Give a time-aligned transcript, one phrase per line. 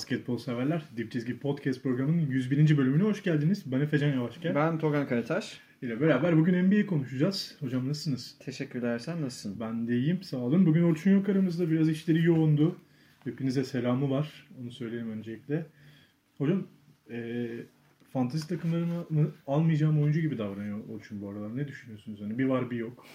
[0.00, 0.82] basketbol severler.
[0.96, 2.76] Dip Çizgi Podcast programının 101.
[2.76, 3.62] bölümüne hoş geldiniz.
[3.72, 4.54] Ben Efecan Yavaşken.
[4.54, 5.60] Ben Togan Karataş.
[5.82, 7.56] ile beraber bugün NBA konuşacağız.
[7.60, 8.36] Hocam nasılsınız?
[8.38, 8.98] Teşekkürler.
[8.98, 9.60] Sen nasılsın?
[9.60, 10.22] Ben de iyiyim.
[10.22, 10.66] Sağ olun.
[10.66, 11.70] Bugün Orçun yok aramızda.
[11.70, 12.76] Biraz işleri yoğundu.
[13.24, 14.48] Hepinize selamı var.
[14.62, 15.66] Onu söyleyeyim öncelikle.
[16.38, 16.66] Hocam
[17.10, 17.66] eee
[18.12, 21.56] fantezi takımlarını almayacağım oyuncu gibi davranıyor Orçun bu aralar.
[21.56, 22.20] Ne düşünüyorsunuz?
[22.20, 23.06] Hani bir var bir yok.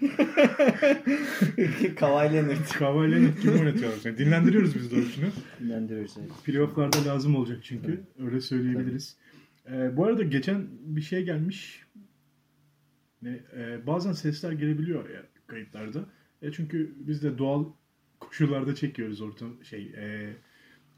[1.96, 2.68] Kawhi Leonard.
[2.78, 3.98] Kawhi Leonard gibi oynatıyorlar.
[4.04, 5.26] Yani dinlendiriyoruz biz de Orçun'u.
[5.60, 6.14] Dinlendiriyoruz.
[6.18, 6.30] evet.
[6.44, 8.00] Playoff'larda lazım olacak çünkü.
[8.18, 9.16] Öyle söyleyebiliriz.
[9.70, 11.86] Ee, bu arada geçen bir şey gelmiş.
[13.22, 16.04] Ne, e, bazen sesler gelebiliyor ya kayıtlarda.
[16.42, 17.64] E çünkü biz de doğal
[18.20, 20.36] koşullarda çekiyoruz ortam şey e,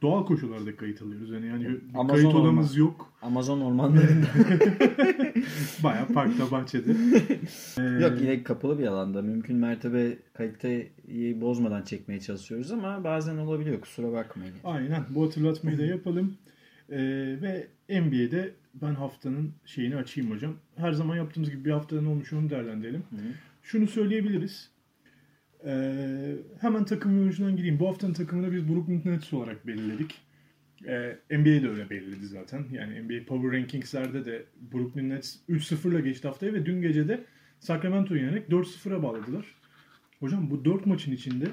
[0.02, 1.30] doğal koşullarda kayıt alıyoruz.
[1.30, 2.86] Yani yani Amazon kayıt odamız orman.
[2.86, 3.12] yok.
[3.22, 4.27] Amazon ormanlarında.
[5.82, 6.92] Bayağı parkta bahçede.
[7.78, 9.22] Ee, Yok yine kapalı bir alanda.
[9.22, 13.80] Mümkün mertebe kaliteyi bozmadan çekmeye çalışıyoruz ama bazen olabiliyor.
[13.80, 14.54] Kusura bakmayın.
[14.64, 16.34] Aynen bu hatırlatmayı da yapalım.
[16.91, 16.96] Ee,
[17.42, 17.66] ve
[18.00, 20.54] NBA'de ben haftanın şeyini açayım hocam.
[20.76, 23.02] Her zaman yaptığımız gibi bir haftanın olmuş onu değerlendirelim.
[23.62, 24.70] Şunu söyleyebiliriz.
[25.64, 27.78] Ee, hemen takım oyuncudan gireyim.
[27.78, 30.15] Bu haftanın takımını biz Brooklyn Nets olarak belirledik.
[30.87, 32.65] Ee, NBA de öyle belirledi zaten.
[32.73, 37.25] Yani NBA Power Rankings'lerde de Brooklyn Nets 3-0'la geçti haftaya ve dün gece de
[37.61, 39.47] Sacramento'yu yenerek 4-0'a bağladılar.
[40.20, 41.45] Hocam bu 4 maçın içinde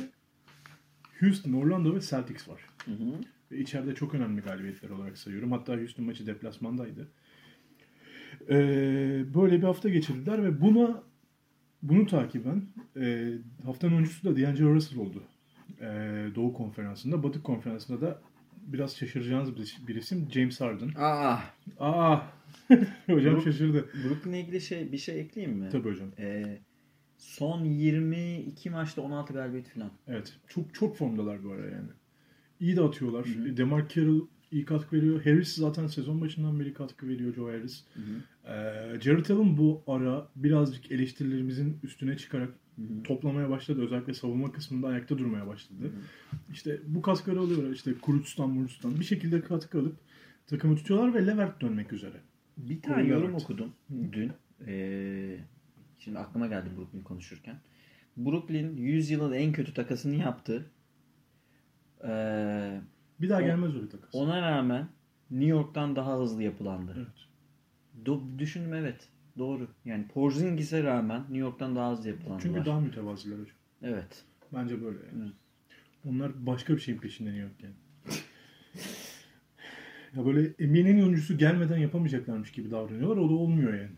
[1.19, 2.61] Houston, Orlando ve Celtics var.
[3.51, 5.51] Ve içeride çok önemli galibiyetler olarak sayıyorum.
[5.51, 7.07] Hatta Houston maçı deplasmandaydı.
[8.49, 11.03] Ee, böyle bir hafta geçirdiler ve buna
[11.89, 12.61] bunu takiben
[12.99, 13.33] e,
[13.65, 15.23] haftanın oyuncusu da D'Angelo Russell oldu.
[15.81, 15.85] E,
[16.35, 17.23] Doğu konferansında.
[17.23, 18.21] Batı konferansında da
[18.67, 20.89] biraz şaşıracağınız bir, bir isim James Harden.
[20.97, 21.37] Aa,
[21.79, 22.19] Aa!
[23.07, 23.89] hocam Bu- şaşırdı.
[24.03, 25.69] Brooklyn'le ilgili şey bir şey ekleyeyim mi?
[25.71, 26.07] Tabii hocam.
[26.19, 26.59] Ee,
[27.17, 29.91] son 22 maçta 16 galibiyet falan.
[30.07, 30.33] Evet.
[30.47, 31.89] Çok çok formdalar bu ara yani.
[32.59, 33.25] İyi de atıyorlar.
[33.57, 35.23] DeMar Carroll iyi katkı veriyor.
[35.23, 37.83] Harris zaten sezon başından beri katkı veriyor Joe Harris.
[38.45, 42.49] Ee, Jared Allen bu ara birazcık eleştirilerimizin üstüne çıkarak
[43.03, 43.81] toplamaya başladı.
[43.81, 45.91] Özellikle savunma kısmında ayakta durmaya başladı.
[46.53, 47.71] İşte bu katkıları alıyorlar.
[47.71, 49.95] İşte Kuruts'tan Murus'tan bir şekilde katkı alıp
[50.47, 52.21] takımı tutuyorlar ve Levert dönmek üzere.
[52.57, 53.43] Bir tane Kobe yorum Levert.
[53.43, 53.73] okudum
[54.11, 54.31] dün.
[54.67, 55.37] Ee,
[55.99, 57.55] şimdi aklıma geldi Brooklyn konuşurken.
[58.17, 60.65] Brooklyn 100 yılın en kötü takasını yaptı.
[62.07, 62.81] Ee,
[63.21, 64.09] Bir daha gelmez öyle takas.
[64.15, 64.87] ona rağmen
[65.31, 66.93] New York'tan daha hızlı yapılandı.
[66.97, 67.27] Evet.
[68.05, 69.09] Do- düşündüm evet.
[69.37, 69.67] Doğru.
[69.85, 72.39] Yani Porzingis'e rağmen New York'tan daha hızlı yapılandılar.
[72.41, 73.55] Çünkü daha mütevaziler hocam.
[73.81, 74.23] Evet.
[74.53, 75.23] Bence böyle yani.
[75.23, 75.33] Evet.
[76.05, 77.73] Onlar başka bir şeyin peşinden yok yani.
[80.15, 83.17] ya böyle NBA'nin oyuncusu gelmeden yapamayacaklarmış gibi davranıyorlar.
[83.17, 83.95] O da olmuyor yani.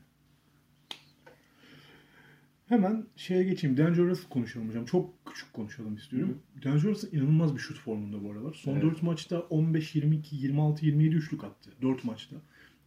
[2.68, 3.78] Hemen şeye geçeyim.
[3.78, 4.86] D'Angelo Russell konuşalım hocam.
[4.86, 6.40] Çok küçük konuşalım istiyorum.
[6.64, 8.54] D'Angelo Russell inanılmaz bir şut formunda bu aralar.
[8.54, 8.84] Son Evet.
[8.84, 11.70] 4 maçta 15, 22, 26, 27 üçlük attı.
[11.82, 12.36] 4 maçta.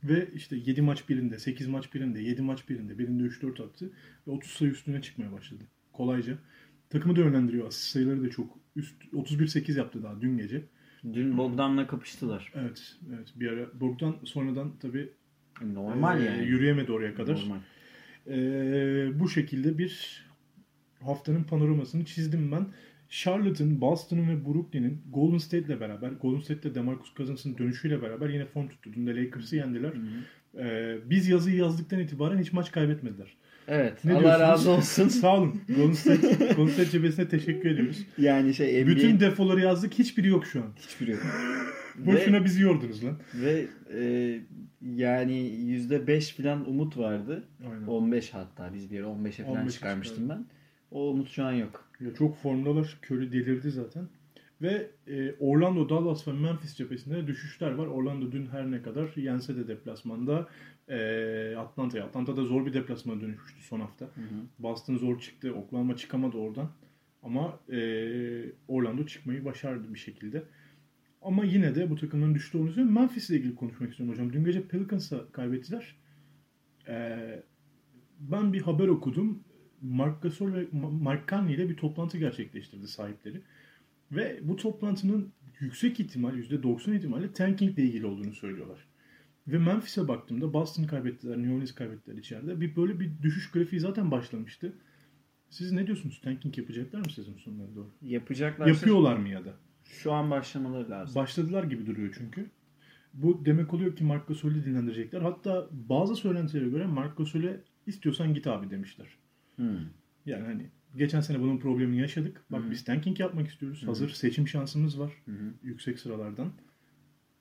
[0.04, 3.90] Ve işte 7 maç birinde, 8 maç birinde, 7 maç birinde, birinde 3-4 attı.
[4.26, 5.62] Ve 30 sayı üstüne çıkmaya başladı.
[5.92, 6.38] Kolayca.
[6.90, 7.66] Takımı da yönlendiriyor.
[7.68, 8.94] Asist sayıları da çok üst.
[9.12, 10.62] 31-8 yaptı daha dün gece.
[11.12, 12.52] Dün Bogdan'la kapıştılar.
[12.54, 13.32] Evet, evet.
[13.36, 15.08] Bir ara Borg'dan sonradan tabii
[15.62, 16.46] Normal e, yani.
[16.46, 17.34] yürüyemedi oraya kadar.
[17.34, 17.58] Normal.
[18.28, 20.22] Ee, bu şekilde bir
[21.04, 22.66] haftanın panoramasını çizdim ben.
[23.08, 28.68] Charlotte'ın, Boston'ın ve Brooklyn'in Golden State'le beraber, Golden State'de DeMarcus Cousins'ın dönüşüyle beraber yine form
[28.68, 28.90] tuttu.
[28.96, 29.92] Dün de Lakers'ı yendiler.
[30.58, 33.36] Ee, biz yazıyı yazdıktan itibaren hiç maç kaybetmediler.
[33.68, 34.04] Evet.
[34.04, 34.40] Ne Allah diyorsunuz?
[34.48, 35.08] razı olsun.
[35.20, 35.60] Sağ olun.
[35.76, 38.06] Golden State, Golden State cebesine teşekkür ediyoruz.
[38.18, 39.94] yani şey NBA Bütün defoları yazdık.
[39.94, 40.68] Hiçbiri yok şu an.
[40.76, 41.20] hiçbiri yok.
[41.96, 43.18] Boşuna bizi yordunuz lan.
[43.34, 44.40] Ve e,
[44.96, 47.44] yani %5 falan umut vardı.
[47.72, 47.86] Aynen.
[47.86, 50.44] 15 hatta biz bir yere 15'e falan 15'e çıkarmıştım ben.
[50.90, 51.90] O umut şu an yok.
[52.00, 52.98] Ya çok formdalar.
[53.06, 54.08] Curry delirdi zaten.
[54.62, 57.86] Ve e, Orlando, Dallas ve Memphis cephesinde düşüşler var.
[57.86, 60.48] Orlando dün her ne kadar yense de deplasmanda
[60.88, 62.04] e, Atlanta'ya.
[62.04, 64.06] Atlanta'da zor bir deplasmana dönüşmüştü son hafta.
[64.58, 65.54] Boston zor çıktı.
[65.54, 66.70] Oklahoma çıkamadı oradan.
[67.22, 67.78] Ama e,
[68.68, 70.42] Orlando çıkmayı başardı bir şekilde.
[71.22, 72.94] Ama yine de bu takımların düştüğü olduğunu söylüyorum.
[73.00, 74.32] Memphis ile ilgili konuşmak istiyorum hocam.
[74.32, 75.96] Dün gece Pelicans'a kaybettiler.
[76.88, 77.18] E,
[78.20, 79.44] ben bir haber okudum.
[79.82, 83.42] Mark Gasol ve Ma- Mark Carney ile bir toplantı gerçekleştirdi sahipleri.
[84.12, 88.78] Ve bu toplantının yüksek ihtimal, %90 ihtimalle tanking ile ilgili olduğunu söylüyorlar.
[89.48, 92.60] Ve Memphis'e baktığımda Boston kaybettiler, New Orleans kaybettiler içeride.
[92.60, 94.72] Bir böyle bir düşüş grafiği zaten başlamıştı.
[95.50, 96.20] Siz ne diyorsunuz?
[96.20, 97.90] Tanking yapacaklar mı sezon sonuna doğru?
[98.02, 98.66] Yapacaklar.
[98.66, 99.54] Yapıyorlar mı ya da?
[99.90, 101.14] Şu an başlamaları lazım.
[101.14, 102.50] Başladılar gibi duruyor çünkü.
[103.14, 105.20] Bu demek oluyor ki Marc Gasol'i dinlendirecekler.
[105.20, 109.06] Hatta bazı söylentilere göre Marc Gasol'e istiyorsan git abi demişler.
[109.56, 109.78] Hmm.
[110.26, 110.66] Yani hani
[110.96, 112.44] geçen sene bunun problemini yaşadık.
[112.50, 113.82] Bak biz tanking yapmak istiyoruz.
[113.86, 115.12] Hazır seçim şansımız var.
[115.62, 116.52] Yüksek sıralardan.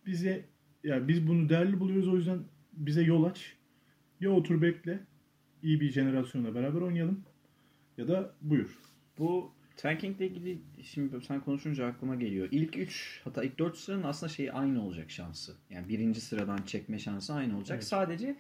[0.06, 0.46] Bize
[0.84, 2.40] yani biz bunu değerli buluyoruz o yüzden
[2.74, 3.56] bize yol aç.
[4.20, 5.00] Ya otur bekle.
[5.64, 7.24] iyi bir jenerasyonla beraber oynayalım.
[7.98, 8.80] Ya da buyur.
[9.18, 9.52] Bu
[9.82, 12.48] tanking ile ilgili şimdi sen konuşunca aklıma geliyor.
[12.52, 15.56] İlk 3 hatta ilk 4 sıranın aslında şeyi aynı olacak şansı.
[15.70, 17.76] Yani birinci sıradan çekme şansı aynı olacak.
[17.76, 17.88] Evet.
[17.88, 18.36] Sadece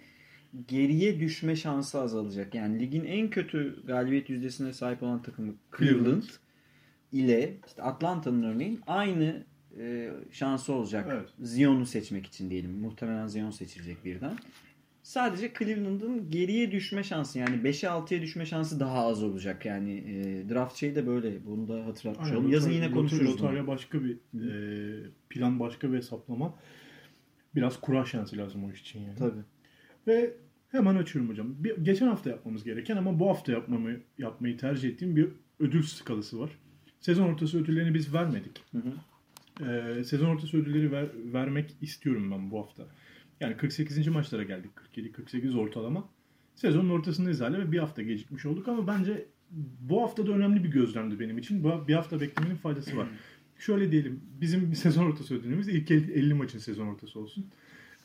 [0.67, 2.55] geriye düşme şansı azalacak.
[2.55, 6.23] Yani ligin en kötü galibiyet yüzdesine sahip olan takımı Cleveland, Cleveland.
[7.11, 9.43] ile işte Atlanta'nın örneğin aynı
[9.79, 11.07] e, şansı olacak.
[11.11, 11.29] Evet.
[11.39, 12.71] Zion'u seçmek için diyelim.
[12.71, 14.33] Muhtemelen Zion seçilecek birden.
[15.09, 19.65] Sadece Cleveland'ın geriye düşme şansı yani 5'e 6'ya düşme şansı daha az olacak.
[19.65, 21.45] Yani e, draft şeyi de böyle.
[21.45, 22.51] Bunu da hatırlatmış Aynen, olalım.
[22.51, 23.31] Yazın yine konuşuruz.
[23.31, 26.55] Lotarya başka bir e, plan, başka bir hesaplama.
[27.55, 29.15] Biraz kura şansı lazım o iş için yani.
[29.15, 29.41] Tabii.
[30.07, 30.33] Ve
[30.71, 31.55] hemen açıyorum hocam.
[31.63, 35.29] Bir, geçen hafta yapmamız gereken ama bu hafta yapmamı yapmayı tercih ettiğim bir
[35.59, 36.51] ödül skalası var.
[36.99, 38.61] Sezon ortası ödüllerini biz vermedik.
[38.71, 38.93] Hı hı.
[39.69, 42.87] Ee, sezon ortası ödülleri ver- vermek istiyorum ben bu hafta.
[43.39, 44.07] Yani 48.
[44.07, 44.71] maçlara geldik.
[44.95, 46.09] 47-48 ortalama.
[46.55, 49.25] Sezonun ortasındayız hala ve bir hafta gecikmiş olduk ama bence
[49.81, 51.63] bu hafta da önemli bir gözlemdi benim için.
[51.63, 53.07] Bu- Bir hafta beklemenin faydası var.
[53.59, 54.21] Şöyle diyelim.
[54.41, 57.45] Bizim sezon ortası ödülümüz ilk 50 maçın sezon ortası olsun.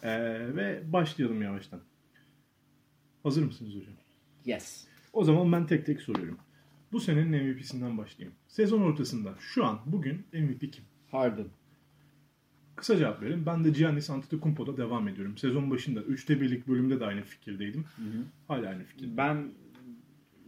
[0.02, 0.10] Ee,
[0.56, 1.80] ve başlayalım yavaştan.
[3.22, 3.94] Hazır mısınız hocam?
[4.44, 4.86] Yes.
[5.12, 6.38] O zaman ben tek tek soruyorum.
[6.92, 8.34] Bu senenin MVP'sinden başlayayım.
[8.48, 10.84] Sezon ortasında şu an bugün MVP kim?
[11.10, 11.46] Harden.
[12.76, 13.46] Kısa cevap verin.
[13.46, 15.38] Ben de Giannis Antetokounmpo'da devam ediyorum.
[15.38, 17.84] Sezon başında 3'te birlik bölümde de aynı fikirdeydim.
[18.48, 19.16] Hala aynı fikir.
[19.16, 19.50] Ben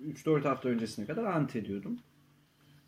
[0.07, 1.99] 3-4 hafta öncesine kadar ant ediyordum.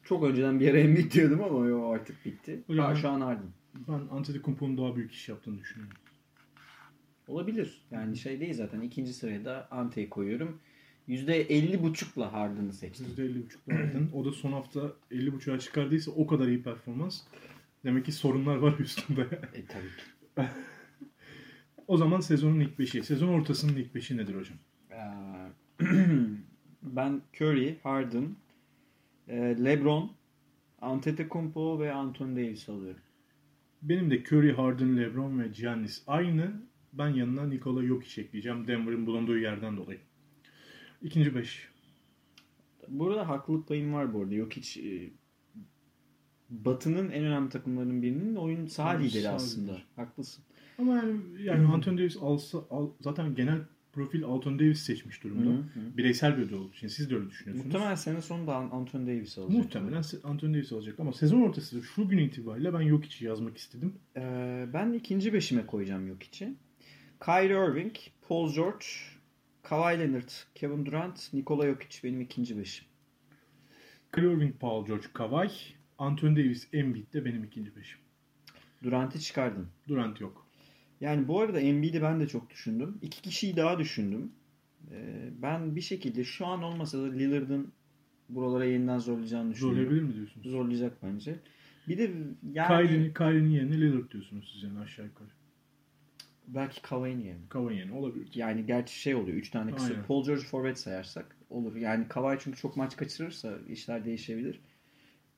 [0.04, 2.62] Çok önceden bir ara Embiid diyordum ama o artık bitti.
[2.66, 3.50] Hocam Ha, şu an Harden.
[3.88, 5.96] Ben Antetokounmpo'nun daha büyük iş yaptığını düşünüyorum.
[7.28, 7.82] Olabilir.
[7.90, 10.58] Yani şey değil zaten ikinci sıraya da Ante'yi koyuyorum.
[11.08, 13.06] %50.5'la Harden'ı seçtim.
[13.16, 14.08] %50.5'la Harden.
[14.14, 17.20] O da son hafta 50.5'a çıkardıysa o kadar iyi performans.
[17.84, 19.22] Demek ki sorunlar var üstünde.
[19.54, 20.02] E tabii ki.
[21.86, 23.02] o zaman sezonun ilk beşi.
[23.02, 24.58] Sezon ortasının ilk beşi nedir hocam?
[24.90, 25.84] Ee,
[26.82, 28.36] ben Curry, Harden,
[29.28, 30.12] e, LeBron,
[30.80, 33.00] Antetokounmpo ve Anthony Davis alıyorum.
[33.82, 36.52] Benim de Curry, Harden, LeBron ve Giannis aynı.
[36.92, 38.66] Ben yanına Nikola Jokic ekleyeceğim.
[38.68, 39.98] Denver'ın bulunduğu yerden dolayı.
[41.02, 41.68] İkinci beş.
[42.88, 44.34] Burada haklılık payım var bu arada.
[44.34, 45.10] Yok hiç e,
[46.50, 49.78] Batı'nın en önemli takımlarının birinin oyun saha Oyun lideri aslında.
[49.96, 50.44] Haklısın.
[50.78, 53.60] Ama yani, yani Anthony Davis alsa, al- zaten genel
[53.92, 55.50] profil Anthony Davis seçmiş durumda.
[55.50, 55.96] Hı hı.
[55.96, 56.88] Bireysel bir ödül olduğu için.
[56.88, 57.66] Siz de öyle düşünüyorsunuz.
[57.66, 59.58] Muhtemelen sene sonunda Anthony Davis alacak.
[59.58, 63.94] Muhtemelen Anthony Davis alacak ama sezon ortası şu gün itibariyle ben Jokic'i yazmak istedim.
[64.16, 66.58] Ee, ben ikinci beşime koyacağım yok için.
[67.24, 67.94] Kyrie Irving,
[68.28, 68.86] Paul George,
[69.62, 72.84] Kawhi Leonard, Kevin Durant, Nikola Jokic benim ikinci beşim.
[74.14, 75.50] Kyrie Irving, Paul George, Kawhi,
[75.98, 77.98] Anthony Davis, Embiid de benim ikinci beşim.
[78.82, 79.66] Durant'ı çıkardın.
[79.88, 80.46] Durant yok.
[81.00, 82.98] Yani bu arada Embiid'i ben de çok düşündüm.
[83.02, 84.32] İki kişiyi daha düşündüm.
[84.90, 87.72] Ee, ben bir şekilde şu an olmasa da Lillard'ın
[88.28, 89.82] buralara yeniden zorlayacağını düşünüyorum.
[89.82, 90.46] Zorlayabilir mi diyorsunuz?
[90.46, 91.36] Zorlayacak bence.
[91.88, 92.10] Bir de
[92.52, 95.28] yani Kyrie'nin Kyrie'nin yerine Lillard diyorsunuz siz yani aşağı yukarı.
[96.48, 97.48] belki Kawhi'nin yerine.
[97.48, 98.28] Kawhi yerine olabilir.
[98.34, 99.36] Yani gerçi şey oluyor.
[99.36, 99.88] Üç tane kısa.
[99.88, 100.06] Aynen.
[100.06, 101.76] Paul George forvet sayarsak olur.
[101.76, 104.60] Yani Kawhi çünkü çok maç kaçırırsa işler değişebilir.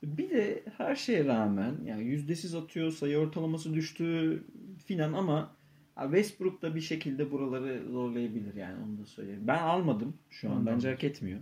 [0.02, 4.42] Bir de her şeye rağmen yani yüzdesiz atıyor, sayı ortalaması düştü
[4.86, 5.56] filan ama
[6.02, 9.42] Westbrook da bir şekilde buraları zorlayabilir yani onu da söyleyeyim.
[9.46, 10.52] Ben almadım şu an.
[10.52, 10.66] Anladım.
[10.74, 11.40] Bence hak etmiyor.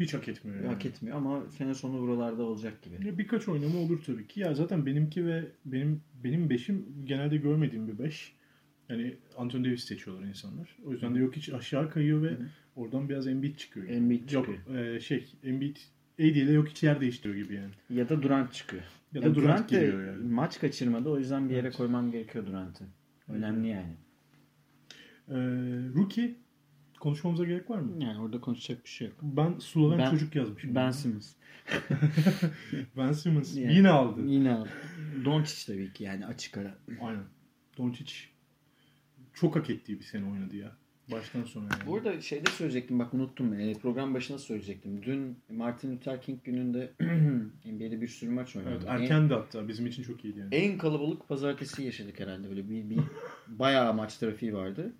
[0.00, 0.66] Hiç hak etmiyor yani.
[0.66, 3.06] Hak etmiyor ama sene sonu buralarda olacak gibi.
[3.06, 4.40] Ya birkaç oynama olur tabii ki.
[4.40, 8.36] Ya zaten benimki ve benim benim beşim genelde görmediğim bir beş.
[8.88, 10.76] Yani Anthony Davis seçiyorlar insanlar.
[10.84, 12.36] O yüzden de yok hiç aşağı kayıyor ve
[12.76, 13.86] oradan biraz Embiid çıkıyor.
[13.86, 13.96] gibi.
[13.96, 14.78] Embiid Yok çıkıyor.
[14.94, 15.76] e, şey Embiid
[16.20, 17.70] AD ile yok hiç yer değiştiriyor gibi yani.
[17.90, 18.82] Ya da Durant çıkıyor.
[19.12, 20.24] Ya da Durant de geliyor yani.
[20.32, 21.76] maç kaçırmadı o yüzden bir yere Evet.
[21.76, 22.84] koymam gerekiyor Durant'ı.
[23.28, 23.94] Önemli yani.
[25.28, 25.34] Ee,
[25.94, 26.34] rookie
[27.00, 28.04] konuşmamıza gerek var mı?
[28.04, 29.16] Yani orada konuşacak bir şey yok.
[29.22, 30.74] Ben Sloven Ben- çocuk yazmışım.
[30.74, 31.32] Ben Simmons.
[32.96, 33.56] Ben Simmons.
[33.56, 33.74] Yani.
[33.74, 34.20] Yine aldı.
[34.26, 34.68] Yine aldı.
[35.24, 36.78] Doncic tabii ki yani açık ara.
[37.00, 37.24] Aynen.
[37.78, 38.12] Doncic
[39.34, 40.76] çok hak ettiği bir sene oynadı ya.
[41.12, 41.86] Baştan sona yani.
[41.86, 43.60] Burada şeyde söyleyecektim bak unuttum.
[43.60, 45.02] E, program başında söyleyecektim.
[45.02, 46.92] Dün Martin Luther King gününde
[47.64, 48.74] NBA'de bir sürü maç oynandı.
[48.74, 50.54] Evet, En- erken de hatta bizim için çok iyiydi yani.
[50.54, 52.48] En kalabalık pazartesi yaşadık herhalde.
[52.48, 52.98] Böyle bir, bir
[53.48, 54.92] bayağı maç trafiği vardı.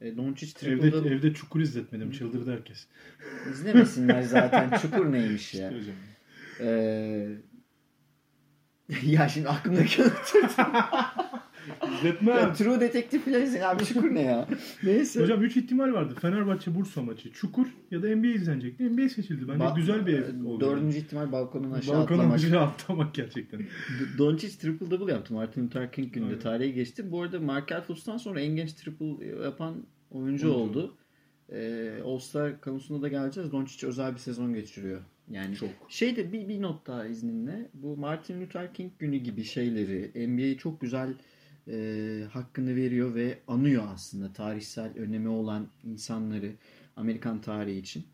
[0.00, 2.10] E, Doncic Evde, triple'da evde çukur izletmedim.
[2.10, 2.86] Çıldırdı herkes.
[3.50, 4.78] izlemesinler zaten.
[4.82, 5.70] Çukur neymiş ya.
[5.70, 5.96] İşte hocam.
[6.60, 7.28] Ee,
[9.02, 10.02] ya şimdi aklımdaki
[11.98, 12.36] İzletmem.
[12.36, 14.48] Ya, True Detective falan izleyin abi Çukur ne ya?
[14.82, 15.20] Neyse.
[15.22, 16.14] Hocam 3 ihtimal vardı.
[16.20, 17.32] Fenerbahçe Bursa maçı.
[17.32, 18.90] Çukur ya da NBA izlenecekti.
[18.96, 19.48] NBA seçildi.
[19.48, 20.60] Bence Ba- güzel bir ev oldu.
[20.64, 22.36] Dördüncü ihtimal balkonun aşağı Balkona atlamak.
[22.36, 23.60] aşağı atlamak gerçekten.
[24.18, 25.34] Doncic triple double yaptı.
[25.34, 26.38] Martin Luther King Aynen.
[26.38, 27.10] tarihe geçti.
[27.12, 29.74] Bu arada Markel Fultz'tan sonra en genç triple yapan
[30.10, 30.52] oyuncu Oyuncu.
[30.78, 30.94] oldu.
[31.52, 33.52] Ee, All-Star konusunda da geleceğiz.
[33.52, 35.00] Doncic özel bir sezon geçiriyor.
[35.30, 35.68] Yani Çok.
[35.88, 37.68] Şeyde bir, bir not daha izninle.
[37.74, 41.08] Bu Martin Luther King günü gibi şeyleri NBA çok güzel
[41.68, 46.52] e, hakkını veriyor ve anıyor aslında tarihsel önemi olan insanları
[46.96, 48.04] Amerikan tarihi için.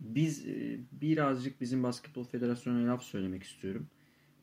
[0.00, 3.86] Biz e, birazcık bizim Basketbol Federasyonu'na laf söylemek istiyorum.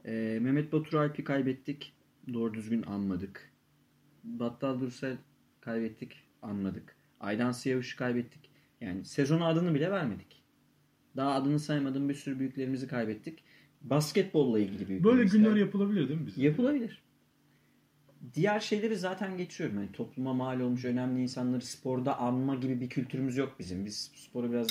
[0.05, 1.93] E, Mehmet Batur Alp'i kaybettik.
[2.33, 3.51] Doğru düzgün anmadık.
[4.23, 5.17] Battal Dursel
[5.61, 6.13] kaybettik.
[6.41, 6.95] Anmadık.
[7.19, 8.49] Aydan Siyavuş'u kaybettik.
[8.81, 10.41] Yani sezona adını bile vermedik.
[11.15, 13.43] Daha adını saymadığım bir sürü büyüklerimizi kaybettik.
[13.81, 16.43] Basketbolla ilgili Böyle büyüklerimizi günler yapılabilir değil mi bizim?
[16.43, 17.01] Yapılabilir.
[18.33, 19.77] Diğer şeyleri zaten geçiyorum.
[19.77, 23.85] Yani topluma mal olmuş önemli insanları sporda anma gibi bir kültürümüz yok bizim.
[23.85, 24.67] Biz sporu biraz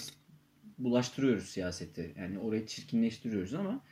[0.78, 2.14] bulaştırıyoruz siyaseti.
[2.18, 3.84] Yani orayı çirkinleştiriyoruz ama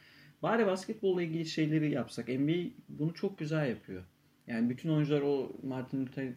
[0.42, 2.28] bari basketbolla ilgili şeyleri yapsak.
[2.28, 4.04] NBA bunu çok güzel yapıyor.
[4.46, 6.32] Yani bütün oyuncular o Martin Luther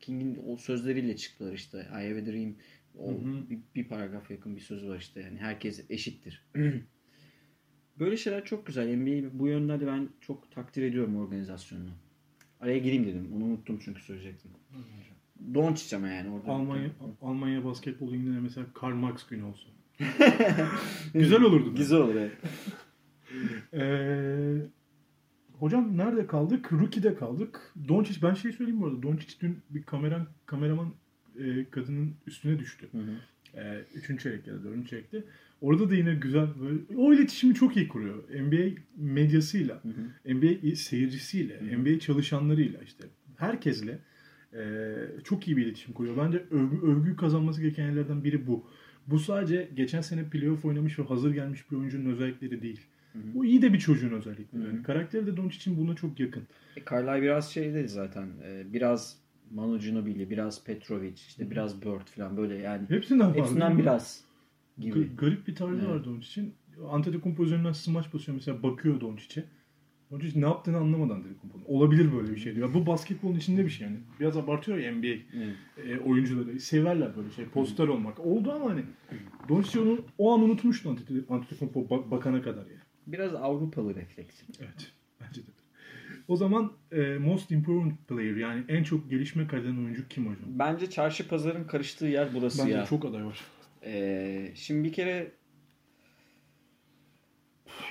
[0.00, 1.78] King'in o sözleriyle çıktılar işte.
[1.78, 2.54] I have a dream.
[2.98, 3.50] O Hı hı.
[3.50, 5.20] bir, bir paragraf yakın bir söz var işte.
[5.20, 6.46] Yani herkes eşittir.
[7.98, 8.96] Böyle şeyler çok güzel.
[8.96, 11.90] NBA bu yönden de ben çok takdir ediyorum organizasyonunu.
[12.64, 13.28] Araya gireyim dedim.
[13.36, 14.50] Onu unuttum çünkü söyleyecektim.
[15.54, 16.50] Doncic ama yani orada.
[16.52, 16.90] Almanya
[17.22, 19.70] Almanya basketbol liginde de mesela Karl Marx günü olsun.
[21.14, 21.74] Güzel olurdu.
[21.74, 22.32] Güzel olur evet.
[23.74, 24.56] Ee,
[25.58, 26.72] hocam nerede kaldık?
[26.72, 27.72] Rookie'de kaldık.
[27.88, 29.02] Doncic ben şey söyleyeyim bu arada.
[29.02, 30.94] Doncic dün bir kameran kameraman
[31.38, 32.88] e, kadının üstüne düştü.
[32.92, 33.60] Hı hı.
[33.60, 35.24] E, üçüncü çeyrek ya da dördüncü çeyrekte.
[35.60, 38.14] Orada da yine güzel böyle o iletişimi çok iyi kuruyor.
[38.40, 40.34] NBA medyasıyla, Hı hı.
[40.34, 41.78] NBA seyircisiyle, Hı hı.
[41.78, 43.04] NBA çalışanlarıyla işte
[43.36, 43.98] herkesle
[44.52, 44.94] e,
[45.24, 46.16] çok iyi bir iletişim kuruyor.
[46.16, 48.66] Bence övgü, övgü kazanması gereken yerlerden biri bu.
[49.06, 52.80] Bu sadece geçen sene playoff oynamış ve hazır gelmiş bir oyuncunun özellikleri değil.
[53.14, 54.62] Bu iyi de bir çocuğun özellikleri.
[54.62, 54.70] Hı hı.
[54.74, 56.42] Yani karakteri de Doncic'in buna çok yakın.
[56.76, 58.28] E, Carlisle biraz şey dedi zaten.
[58.44, 59.18] e, biraz
[59.50, 62.88] Manu Ginobili, biraz Petrovic, işte biraz Bird falan böyle yani.
[62.88, 63.34] Hepsinden.
[63.34, 64.24] Hepsinden biraz
[64.78, 65.00] gibi.
[65.00, 65.88] G- garip bir tarzı Evet.
[65.88, 66.54] var Doncic'in.
[66.90, 69.44] Antetokounmpo üzerinden smaç basıyor mesela bakıyor Doncic'e.
[70.10, 71.64] Doncic ne yaptığını anlamadan Antetokounmpo'nun.
[71.66, 72.74] Olabilir böyle bir şey diyor.
[72.74, 73.96] Bu basketbolun içinde bir şey yani.
[74.20, 75.56] Biraz abartıyor ya NBA Evet.
[75.86, 76.60] e, oyuncuları.
[76.60, 77.44] Severler böyle şey.
[77.44, 78.20] Poster olmak.
[78.20, 78.82] Oldu ama hani
[79.48, 82.76] Doncic onu o an unutmuştu Antetokounmpo Antetokounmpo bak- bakana kadar ya.
[83.06, 84.42] Biraz Avrupalı refleks.
[84.60, 84.92] Evet.
[85.20, 85.46] Bence de.
[86.28, 90.58] O zaman e, most improved player yani en çok gelişme kaydeden oyuncu kim hocam?
[90.58, 92.84] Bence çarşı pazarın karıştığı yer burası Bence ya.
[92.86, 93.40] çok aday var.
[93.84, 95.32] Ee, şimdi bir kere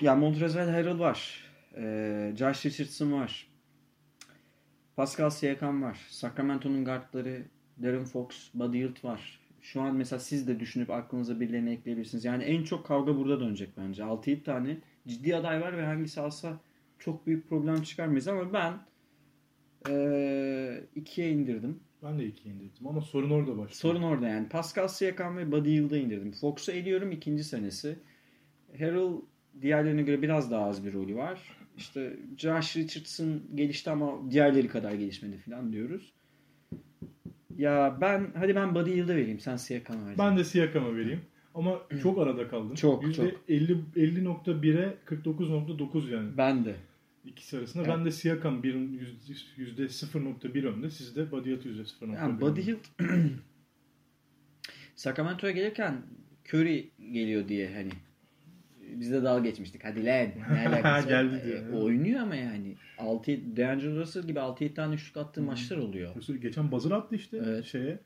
[0.01, 1.43] ya Montrezl Harrell var.
[1.77, 3.47] Ee, Josh Richardson var.
[4.95, 5.97] Pascal Siakam var.
[6.09, 7.43] Sacramento'nun guardları
[7.83, 9.39] Darren Fox, Buddy Hield var.
[9.61, 12.25] Şu an mesela siz de düşünüp aklınıza birilerini ekleyebilirsiniz.
[12.25, 14.03] Yani en çok kavga burada dönecek bence.
[14.03, 16.59] 6-7 tane ciddi aday var ve hangisi alsa
[16.99, 18.73] çok büyük problem çıkarmayız ama ben
[19.89, 21.79] ee, ikiye indirdim.
[22.03, 23.69] Ben de iki indirdim ama sorun orada başlıyor.
[23.71, 24.49] Sorun orada yani.
[24.49, 26.31] Pascal Siakam ve Buddy Hield'ı indirdim.
[26.31, 27.99] Fox'u eliyorum ikinci senesi.
[28.79, 29.11] Harrell
[29.61, 31.57] diğerlerine göre biraz daha az bir rolü var.
[31.77, 36.13] İşte Josh Richardson gelişti ama diğerleri kadar gelişmedi falan diyoruz.
[37.57, 39.39] Ya ben hadi ben Buddy Hield'a vereyim.
[39.39, 40.15] Sen Siakam'a ver.
[40.17, 41.21] Ben de Siakam'a vereyim.
[41.55, 42.75] Ama çok arada kaldım.
[42.75, 43.49] Çok, Yüzde çok.
[43.49, 46.37] 50 50.1'e 49.9 yani.
[46.37, 46.75] Ben de.
[47.25, 47.83] İkisi arasında.
[47.83, 47.93] Evet.
[47.97, 50.89] Ben de Siakam bir yüzde, yüzde 0.1 önde.
[50.89, 52.61] Sizde Badiyat yüzde 0.1 Yani Buddy.
[52.61, 52.77] Hield
[54.95, 56.01] Sacramento'ya gelirken
[56.53, 57.89] Curry geliyor diye hani
[58.97, 59.83] biz de dalga geçmiştik.
[59.85, 60.27] Hadi lan.
[60.51, 61.07] Ne alakası?
[61.07, 61.55] Geldi diye.
[61.57, 65.47] E, oynuyor ama yani 6 D'Angelo Russell gibi 6-7 tane üçlük attığı Hmm.
[65.47, 66.15] maçlar oluyor.
[66.41, 67.65] Geçen buzzer attı işte Evet.
[67.65, 67.99] şeye.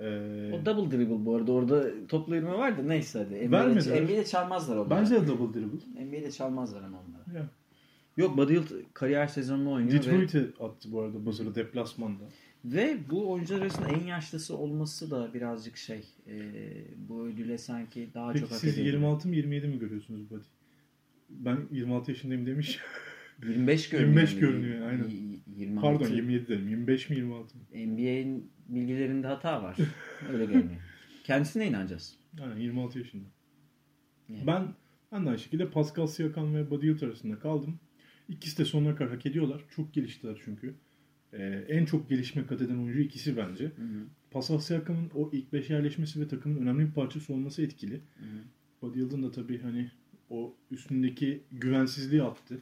[0.00, 0.04] Ee,
[0.52, 1.52] O double dribble bu arada.
[1.52, 3.48] Orada toplu yürüme var da neyse hadi.
[3.48, 4.90] NBA'de, NBA'de çalmazlar onları.
[4.90, 6.04] bence de double dribble.
[6.04, 7.36] NBA'de çalmazlar ama onları.
[7.38, 7.46] Ya.
[8.16, 12.24] Yok Buddy Hield kariyer sezonunu oynuyor ve, Detroit'e attı bu arada buzzer'ı deplasmanda.
[12.64, 16.34] ve bu oyuncular arasında en yaşlısı olması da birazcık şey e,
[17.08, 18.86] bu ödüle sanki daha Peki çok hak siz ediyor.
[18.86, 20.44] 26 mı 27 mi görüyorsunuz Buddy?
[21.30, 22.78] Ben 26 yaşındayım demiş.
[23.42, 24.08] 25 görünüyor.
[24.16, 25.08] 25 görünüyor, aynen.
[25.08, 25.98] Y- 26.
[25.98, 26.68] Pardon 27 dedim.
[26.68, 27.64] 25 mi 26 mı?
[27.74, 29.76] NBA'in bilgilerinde hata var.
[30.32, 30.80] Öyle görünüyor.
[31.24, 32.16] Kendisine inanacağız.
[32.42, 33.28] Aynen 26 yaşında.
[34.28, 34.46] Yani.
[34.46, 34.68] Ben
[35.12, 37.80] ben de aynı şekilde Pascal Siakam ve Buddy Hield arasında kaldım.
[38.28, 39.64] İkisi de sonuna kadar hak ediyorlar.
[39.76, 40.74] Çok geliştiler çünkü.
[41.32, 43.64] Ee, en çok gelişme kat eden oyuncu ikisi bence.
[43.64, 44.06] Hı hı.
[44.30, 48.00] Pascal Siakam'ın o ilk 5'e yerleşmesi ve takımın önemli bir parçası olması etkili.
[48.82, 49.90] Buddy Hield'ın da tabii hani
[50.30, 52.58] o üstündeki güvensizliği attı.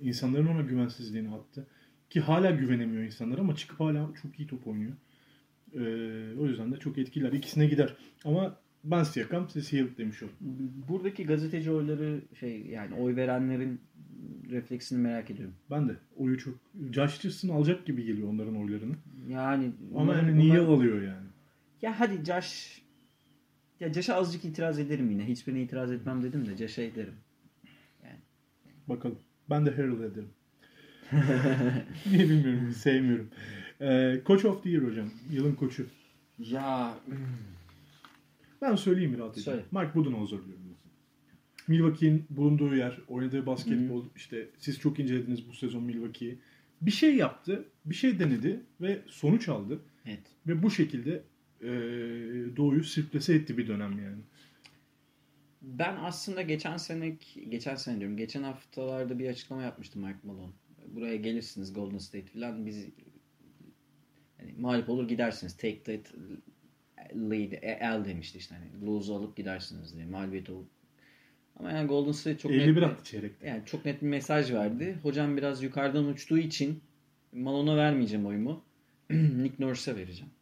[0.00, 1.66] İnsanların ona güvensizliğini attı.
[2.10, 4.92] Ki hala güvenemiyor insanlar ama çıkıp hala çok iyi top oynuyor.
[5.74, 7.32] Ee, o yüzden de çok etkiler.
[7.32, 7.96] İkisine gider.
[8.24, 10.32] Ama ben Siakam, siz Hield demiş olun.
[10.88, 13.80] Buradaki gazeteci oyları şey yani oy verenlerin
[14.50, 15.54] refleksini merak ediyorum.
[15.70, 15.96] Ben de.
[16.16, 16.54] Oyu çok...
[16.92, 18.94] Josh Richardson alacak gibi geliyor onların oylarını.
[19.28, 21.26] Yani Ama bunlar- yani niye alıyor yani?
[21.82, 22.82] Ya hadi Josh
[23.80, 25.26] ya Josh'a azıcık itiraz ederim yine.
[25.28, 27.14] Hiçbirine itiraz etmem dedim de Josh'a ederim.
[28.88, 29.18] Bakalım.
[29.50, 30.28] Ben de Harold ederim.
[32.10, 32.72] Niye bilmiyorum.
[32.72, 33.28] Sevmiyorum.
[33.80, 35.10] Ee, Coach of the Year hocam.
[35.30, 35.86] Yılın koçu.
[36.38, 36.94] Ya
[38.62, 39.44] Ben söyleyeyim mi rahat edeyim.
[39.44, 39.62] Söyle.
[39.70, 40.63] Mark Budenholzer diyorum.
[41.68, 46.38] Milwaukee'nin bulunduğu yer, oynadığı basketbol, işte siz çok incelediniz bu sezon Milwaukee'yi.
[46.80, 49.80] Bir şey yaptı, bir şey denedi ve sonuç aldı.
[50.06, 50.22] evet.
[50.46, 51.22] Ve bu şekilde
[51.60, 51.66] e,
[52.56, 54.22] Doğu'yu sirklese etti bir dönem yani.
[55.62, 57.16] Ben aslında geçen sene
[57.48, 60.52] geçen sene diyorum geçen haftalarda bir açıklama yapmıştım Mike Malone.
[60.86, 62.86] Buraya gelirsiniz Golden State falan biz
[64.38, 65.56] yani mağlup olur gidersiniz.
[65.56, 66.14] Take that
[67.14, 70.68] lead el demişti işte hani lose alıp gidersiniz diye mağlubiyet olup.
[71.58, 73.46] Ama yani Golden State çok 51 net, attı çeyrekte.
[73.48, 74.98] yani çok net bir mesaj verdi.
[75.02, 76.80] Hocam biraz yukarıdan uçtuğu için
[77.32, 78.62] Malone'a vermeyeceğim oyumu.
[79.10, 80.32] Nick Nurse'e vereceğim.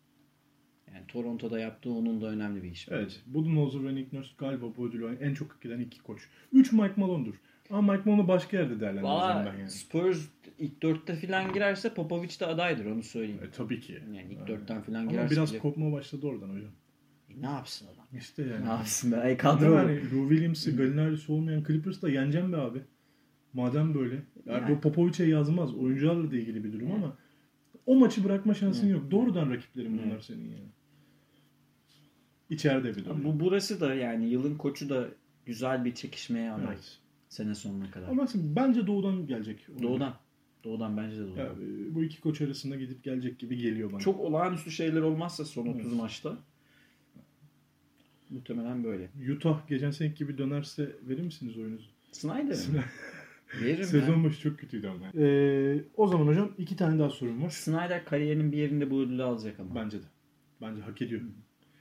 [0.94, 2.90] Yani Toronto'da yaptığı onun da önemli bir iş.
[2.90, 3.00] bence.
[3.02, 3.20] Evet.
[3.26, 6.28] Budenholzer ve Nick Nurse galiba bu ödülü en çok hak eden iki koç.
[6.52, 7.34] 3 Mike Malone'dur.
[7.70, 9.70] Ama Mike Malone'u başka yerde değerlendireceğim ben yani.
[9.70, 10.18] Spurs
[10.58, 13.40] ilk dörtte falan girerse Popovic de adaydır onu söyleyeyim.
[13.48, 13.92] E, tabii ki.
[14.14, 16.70] Yani ilk dörtten falan Ama girerse biraz bile- kopma başladı oradan hocam.
[17.38, 18.06] E, ne yapsın adam?
[18.18, 18.64] İşte yani.
[18.64, 19.16] Ne yapsın be?
[19.16, 19.74] Ay Kadro.
[19.76, 22.82] Yani Lou Williams'ı, Gallinari'si olmayan Clippers'da yeneceğim be abi.
[23.52, 24.14] Madem böyle.
[24.14, 24.76] Yani, Yani.
[24.76, 25.74] bu Popovic'e yazmaz.
[25.74, 27.16] Oyuncularla da ilgili bir durum ama
[27.86, 29.10] o maçı bırakma şansın yok.
[29.10, 30.68] Doğrudan rakiplerin bunlar senin yani.
[32.50, 33.24] İçeride bir durum.
[33.24, 35.08] Bu burası da yani yılın koçu da
[35.46, 36.74] güzel bir çekişmeye aday.
[36.74, 36.98] Evet.
[37.28, 38.08] Sene sonuna kadar.
[38.08, 39.66] Ama bence Doğu'dan gelecek.
[39.82, 40.14] Doğudan.
[40.64, 41.42] Doğudan bence de doğudan.
[41.42, 44.00] Ya, e, bu iki koç arasında gidip gelecek gibi geliyor bana.
[44.00, 46.38] Çok olağanüstü şeyler olmazsa son 30 maçta
[48.32, 49.08] muhtemelen böyle.
[49.32, 51.90] Utah geçen seneki gibi dönerse verir misiniz oyunuzu?
[52.12, 52.84] Snyder mi?
[53.62, 54.24] Veririm Sezon ben.
[54.24, 55.22] başı çok kötüydü ama.
[55.24, 57.50] Ee, o zaman hocam iki tane daha sorum var.
[57.50, 59.74] Snyder kariyerinin bir yerinde bu ödülü alacak ama.
[59.74, 60.06] Bence de.
[60.60, 61.20] Bence hak ediyor.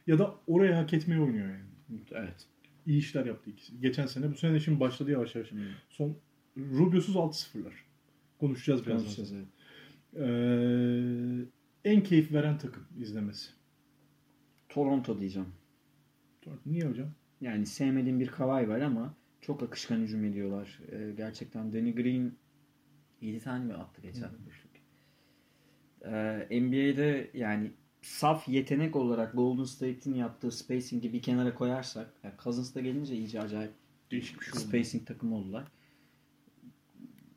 [0.07, 2.01] Ya da oraya hak etmeyi oynuyor yani.
[2.11, 2.47] Evet.
[2.85, 3.79] İyi işler yaptı ikisi.
[3.81, 4.31] Geçen sene.
[4.31, 5.51] Bu sene de şimdi başladı yavaş yavaş.
[5.89, 6.17] Son
[6.57, 7.73] Rubio'suz 6-0'lar.
[8.39, 9.01] Konuşacağız biraz.
[9.01, 9.47] Konuşacağız, evet.
[10.15, 13.49] Ee, en keyif veren takım izlemesi.
[14.69, 15.47] Toronto diyeceğim.
[16.65, 17.09] Niye hocam?
[17.41, 20.79] Yani sevmediğim bir Kawhi var ama çok akışkan hücum ediyorlar.
[20.91, 22.31] Ee, gerçekten Danny Green
[23.21, 24.71] 7 tane mi attı geçen üçlük?
[26.05, 32.75] Ee, NBA'de yani saf yetenek olarak Golden State'in yaptığı spacing'i bir kenara koyarsak yani Cousins
[32.75, 33.71] da gelince iyice acayip
[34.11, 35.67] Değişik bir şey spacing takımı oldular.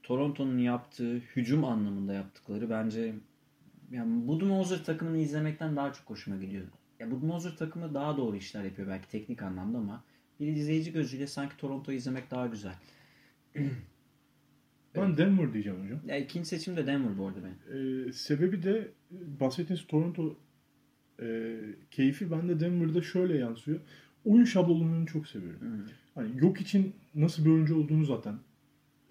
[0.03, 3.15] Toronto'nun yaptığı hücum anlamında yaptıkları bence
[3.91, 6.67] yani Budenholzer takımını izlemekten daha çok hoşuma gidiyor.
[7.01, 10.05] Ya Budenholzer takımı daha doğru işler yapıyor belki teknik anlamda ama
[10.41, 12.75] bir izleyici gözüyle sanki Toronto'yu izlemek daha güzel.
[14.97, 16.01] Ben Denver diyeceğim hocam.
[16.07, 18.09] Ya ikinci seçim de Denver bu arada benim.
[18.09, 18.89] Ee, sebebi de
[19.41, 20.37] bahsettiğiniz Toronto
[21.23, 21.57] e,
[21.91, 23.81] keyfi bende Denver'da şöyle yansıyor.
[24.25, 25.87] Oyun şablonlarını çok seviyorum.
[26.15, 28.35] Hani yok için nasıl bir oyuncu olduğunu zaten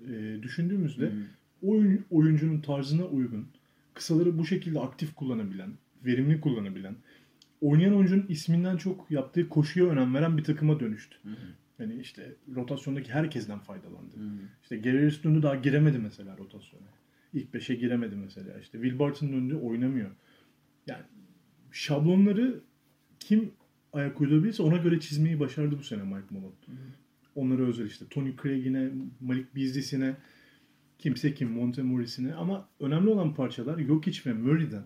[0.07, 1.11] e, düşündüğümüzde
[1.63, 3.47] oyun oyuncunun tarzına uygun,
[3.93, 5.69] kısaları bu şekilde aktif kullanabilen,
[6.05, 6.95] verimli kullanabilen,
[7.63, 11.17] oynayan oyuncunun isminden çok yaptığı koşuya önem veren bir takıma dönüştü.
[11.79, 14.15] Yani işte rotasyondaki herkesten faydalandı.
[14.63, 16.85] İşte Gary döndü daha giremedi mesela rotasyona.
[17.33, 18.59] İlk beşe giremedi mesela.
[18.59, 20.09] İşte Will Barton döndü oynamıyor.
[20.87, 21.03] Yani
[21.71, 22.59] şablonları
[23.19, 23.51] kim
[23.93, 26.53] ayak uydurabilirse ona göre çizmeyi başardı bu sene Mike Malone.
[27.35, 30.15] Onlara özel işte Tony Craig'ine, Malik Beasley'sine,
[30.99, 34.83] kimse kim, Monte Morris'ine ama önemli olan parçalar Jokic ve Murray'den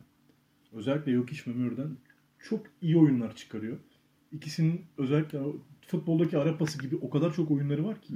[0.73, 1.97] özellikle Jokic ve Murray'den
[2.39, 3.77] çok iyi oyunlar çıkarıyor.
[4.31, 5.39] İkisinin özellikle
[5.87, 8.13] futboldaki ara pası gibi o kadar çok oyunları var ki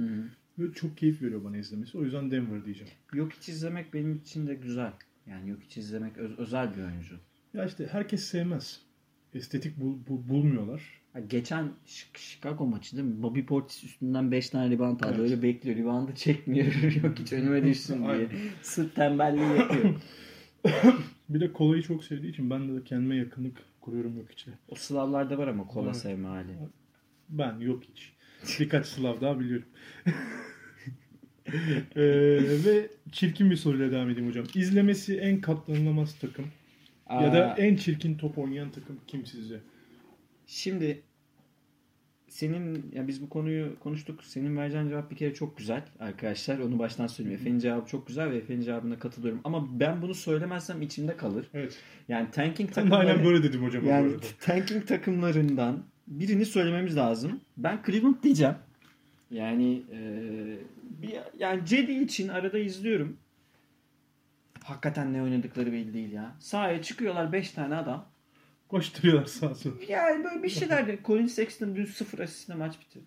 [0.58, 1.98] ve çok keyif veriyor bana izlemesi.
[1.98, 2.92] O yüzden Denver diyeceğim.
[3.12, 4.92] Yok hiç izlemek benim için de güzel.
[5.26, 7.16] Yani yok hiç izlemek öz- özel bir oyuncu.
[7.54, 8.80] Ya işte herkes sevmez.
[9.34, 11.02] estetik bul- bul- bulmuyorlar.
[11.28, 11.68] Geçen
[12.14, 13.22] Chicago maçı değil mi?
[13.22, 15.06] Bobby Portis üstünden 5 tane rebound aldı.
[15.08, 15.20] Evet.
[15.20, 15.76] Öyle bekliyor.
[15.76, 16.66] Reboundı çekmiyor.
[17.04, 18.28] Yok hiç önüme düşsün diye.
[18.62, 19.94] Sırf tembelliği yapıyor.
[21.28, 24.50] Bir de kolayı çok sevdiği için ben de kendime yakınlık kuruyorum yok içe.
[24.68, 25.96] O Slavlarda var ama kola Evet.
[25.96, 26.52] sevme hali.
[27.28, 28.12] Ben yok hiç.
[28.60, 29.68] Birkaç Slav daha biliyorum.
[31.96, 32.02] Ee,
[32.64, 34.44] ve çirkin bir soruyla devam edeyim hocam.
[34.54, 36.46] İzlemesi en katlanılamaz takım
[37.10, 39.60] ya da Aa, en çirkin top oynayan takım kim sizce?
[40.46, 41.02] Şimdi
[42.32, 44.24] senin ya biz bu konuyu konuştuk.
[44.24, 46.58] Senin vereceğin cevap bir kere çok güzel arkadaşlar.
[46.58, 47.40] Onu baştan söyleyeyim.
[47.40, 49.40] Efe'nin cevabı çok güzel ve Efe'nin cevabına katılıyorum.
[49.44, 51.46] Ama ben bunu söylemezsem içimde kalır.
[51.54, 51.78] Evet.
[52.08, 53.86] Yani tanking de aynen takımları böyle dedim hocam.
[53.86, 57.40] yani tanking takımlarından birini söylememiz lazım.
[57.56, 58.54] Ben Cleveland diyeceğim.
[59.30, 63.16] Yani eee, bir yani Cedi için arada izliyorum.
[64.64, 66.36] Hakikaten ne oynadıkları belli değil ya.
[66.40, 68.11] Sahaya çıkıyorlar 5 tane adam.
[68.72, 69.74] Koşturuyorlar sağa sola.
[69.88, 70.98] Yani böyle bir şeyler de.
[71.04, 73.04] Colin Sexton dün 0 asistle maç bitirdi.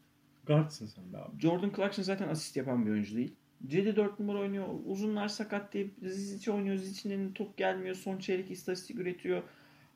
[0.47, 1.41] Guardsın sen be abi.
[1.41, 3.35] Jordan Clarkson zaten asist yapan bir oyuncu değil.
[3.67, 4.67] Cedi 4 numara oynuyor.
[4.85, 6.75] Uzunlar sakat diye Zizic oynuyor.
[6.75, 7.95] Zizic'in top gelmiyor.
[7.95, 9.43] Son çeyrek istatistik üretiyor.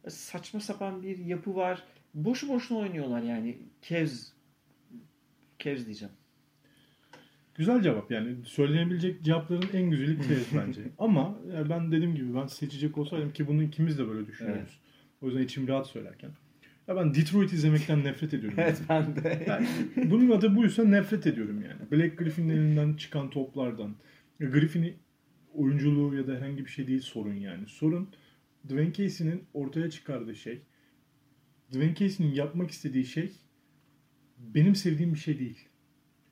[0.07, 1.83] Saçma sapan bir yapı var.
[2.13, 3.57] Boşu boşuna oynuyorlar yani.
[3.81, 4.33] Kevz.
[5.59, 6.13] Kevz diyeceğim.
[7.55, 8.35] Güzel cevap yani.
[8.45, 10.81] Söylenebilecek cevapların en güzeli tez bence.
[10.97, 14.79] Ama yani ben dediğim gibi ben seçecek olsaydım ki bunu ikimiz de böyle düşünüyoruz.
[15.21, 16.31] O yüzden içim rahat söylerken.
[16.87, 18.57] Ya ben Detroit izlemekten nefret ediyorum.
[18.61, 19.45] Evet ben de.
[19.47, 19.67] Yani
[20.11, 21.91] bunun adı buysa nefret ediyorum yani.
[21.91, 23.95] Black Griffin'in elinden çıkan toplardan.
[24.39, 24.95] Griffin'i
[25.53, 27.67] oyunculuğu ya da herhangi bir şey değil sorun yani.
[27.67, 28.09] Sorun
[28.65, 30.61] Dwayne Casey'nin ortaya çıkardığı şey.
[31.71, 33.31] Dwayne Casey'nin yapmak istediği şey
[34.37, 35.67] benim sevdiğim bir şey değil.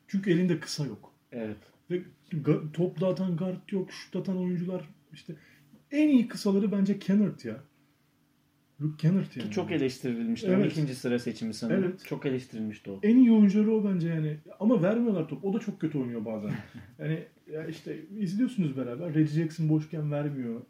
[0.08, 1.14] Çünkü elinde kısa yok.
[1.32, 1.58] evet.
[1.92, 2.02] Ve
[2.74, 5.36] top dağıtan guard yok, şut atan oyuncular işte
[5.92, 7.64] en iyi kısaları bence Kennard ya.
[8.82, 9.48] Luke Kennard yani.
[9.50, 10.48] Ki çok eleştirilmişti.
[10.48, 10.78] Evet.
[10.78, 10.96] 12.
[10.96, 11.84] sıra seçimi sanırım.
[11.84, 12.06] Evet.
[12.06, 13.00] Çok eleştirilmişti o.
[13.04, 14.38] En iyi oyuncuları o bence yani.
[14.60, 15.46] Ama vermiyorlar top.
[15.46, 16.52] O da çok kötü oynuyor bazen.
[17.00, 19.14] yani ya işte izliyorsunuz beraber.
[19.14, 20.62] Reggie Jackson boşken vermiyor.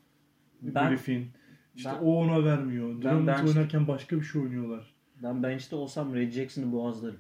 [0.61, 1.27] Ben- Griffin.
[1.75, 2.89] İşte ben- o ona vermiyor.
[2.95, 4.93] ben Drummond bench- oynarken başka bir şey oynuyorlar.
[5.23, 7.19] Ben bench'te olsam Red Jackson'ı boğazlarım.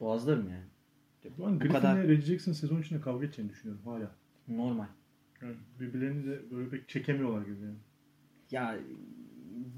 [0.00, 0.64] Boğazlarım yani.
[1.38, 4.10] Ben Griffin'le kadar- Reggie Jackson sezon içinde kavga edeceğini düşünüyorum hala.
[4.48, 4.86] Normal.
[5.42, 7.76] Yani birbirlerini de böyle pek çekemiyorlar gibi yani.
[8.52, 8.76] Ya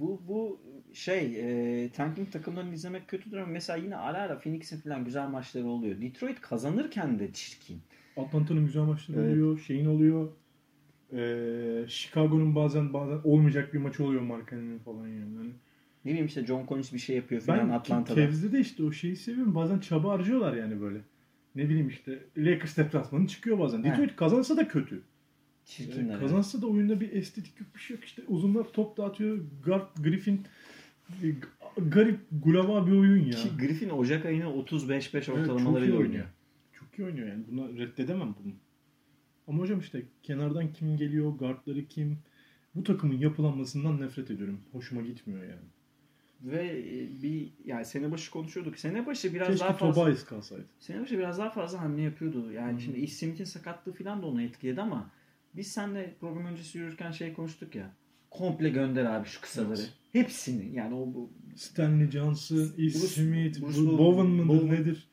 [0.00, 0.60] bu bu
[0.92, 1.36] şey
[1.84, 6.00] e, tanking takımlarını izlemek kötüdür ama mesela yine ara ara Phoenix'in falan güzel maçları oluyor.
[6.00, 7.80] Detroit kazanırken de çirkin.
[8.16, 9.32] Atlanta'nın güzel maçları Evet.
[9.32, 9.58] oluyor.
[9.58, 10.28] Şeyin oluyor.
[11.12, 15.36] Ee, Chicago'nun bazen bazen olmayacak bir maçı oluyor Markkanen'in falan yani.
[15.36, 15.50] Hani
[16.04, 18.20] Ne bileyim işte John Collins bir şey yapıyor falan ben Atlanta'da.
[18.20, 19.54] Cavs'de de işte o şeyi seviyorum.
[19.54, 20.98] Bazen çaba harcıyorlar yani böyle.
[21.54, 23.78] Ne bileyim işte Lakers deplasmanı çıkıyor bazen.
[23.78, 23.84] He.
[23.84, 25.02] Detroit kazansa da kötü.
[25.64, 26.16] Çirkinler.
[26.16, 28.04] Ee, kazansa da oyunda bir estetik yok bir şey yok.
[28.04, 29.38] İşte uzunlar top dağıtıyor.
[29.64, 30.46] Guard, Griffin
[31.22, 31.26] e,
[31.76, 33.30] garip gulava bir oyun ya.
[33.30, 36.26] Ki Griffin Ocak ayını 35-5 Evet, çok ortalamalarıyla iyi oynuyor.
[36.72, 37.44] Çok iyi oynuyor yani.
[37.50, 38.52] Buna reddedemem bunu.
[39.48, 42.18] Ama hocam işte kenardan kim geliyor, guardları kim?
[42.74, 44.60] Bu takımın yapılanmasından nefret ediyorum.
[44.72, 45.68] Hoşuma gitmiyor yani.
[46.42, 48.78] Ve e, bir yani sene başı konuşuyorduk.
[48.78, 50.64] Sene başı biraz Keşke daha fazla Tobias kalsaydı.
[50.78, 52.52] sene başı biraz daha fazla hamle yapıyordu.
[52.52, 52.80] Yani Hı.
[52.80, 55.10] şimdi Ish Smith'in sakatlığı falan da onu etkiledi ama
[55.56, 57.90] biz seninle program öncesi yürürken şey konuştuk ya.
[58.30, 59.80] Komple gönder abi şu kısaları.
[59.80, 59.92] Evet.
[60.12, 60.74] Hepsini.
[60.76, 64.70] Yani o bu Stanley Johnson, Bruce- Smith, Bruce Bruce Bowen mıdır Bowen.
[64.70, 65.08] nedir?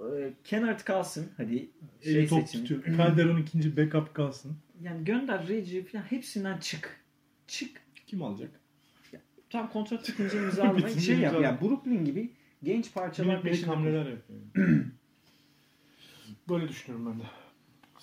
[0.00, 1.26] e, Kennard kalsın.
[1.36, 1.70] Hadi
[2.04, 2.66] Şey şey top seçimi.
[2.66, 2.96] tutuyor.
[2.96, 4.56] Calderon ikinci backup kalsın.
[4.82, 7.00] Yani gönder Reggie falan hepsinden çık.
[7.46, 7.70] Çık.
[8.06, 8.50] Kim alacak?
[9.50, 11.34] Tam kontrat çıkınca Bitince şey yap.
[11.42, 13.74] Yani Brooklyn gibi genç parçalar Minik minik peşinde.
[13.74, 14.40] hamleler yapıyor.
[16.48, 17.24] böyle düşünüyorum ben de.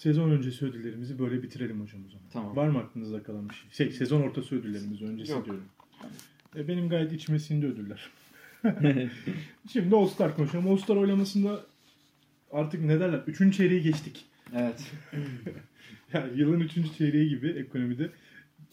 [0.01, 2.25] Sezon öncesi ödüllerimizi böyle bitirelim hocam o zaman.
[2.33, 2.55] Tamam.
[2.55, 3.69] Var mı aklınızda kalan bir şey?
[3.71, 5.45] Şey, sezon ortası ödüllerimiz öncesi Yok.
[5.45, 5.63] diyorum.
[6.55, 8.09] E, benim gayet içime sindi ödüller.
[9.73, 10.67] Şimdi All Star konuşalım.
[10.67, 11.59] All Star oylamasında
[12.51, 13.21] artık ne derler?
[13.27, 14.25] Üçüncü çeyreği geçtik.
[14.55, 14.91] Evet.
[16.13, 18.09] Yani yılın üçüncü çeyreği gibi ekonomide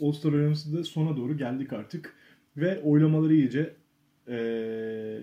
[0.01, 2.15] All Star oylamasında sona doğru geldik artık.
[2.57, 3.75] Ve oylamaları iyice
[4.29, 5.21] eee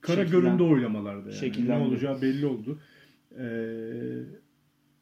[0.00, 1.68] kara Şekillen- göründü oylamalarda yani.
[1.68, 2.78] Ne olacağı belli oldu.
[3.38, 4.22] Eee,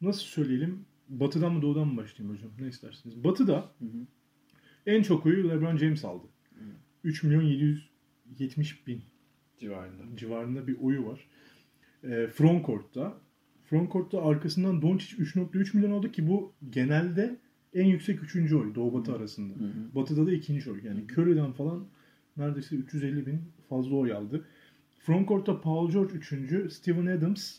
[0.01, 0.85] nasıl söyleyelim?
[1.09, 2.51] Batı'dan mı doğudan mı başlayayım hocam?
[2.59, 3.23] Ne istersiniz?
[3.23, 4.07] Batı'da Hı hı.
[4.85, 6.27] en çok oyu LeBron James aldı.
[7.03, 9.01] 3 milyon 770 bin
[9.59, 10.17] Civarında.
[10.17, 11.27] civarında bir oyu var.
[12.03, 13.17] E, Frontcourt'ta.
[13.69, 17.39] Frontcourt'ta arkasından Doncic 3.3 milyon aldı ki bu genelde
[17.73, 19.53] en yüksek üçüncü oy Doğu Batı arasında.
[19.53, 19.95] Hı hı.
[19.95, 20.79] Batı'da da ikinci oy.
[20.85, 21.87] Yani Curry'den falan
[22.37, 24.45] neredeyse 350 bin fazla oy aldı.
[24.99, 27.57] Frontcourt'ta Paul George üçüncü, Steven Adams,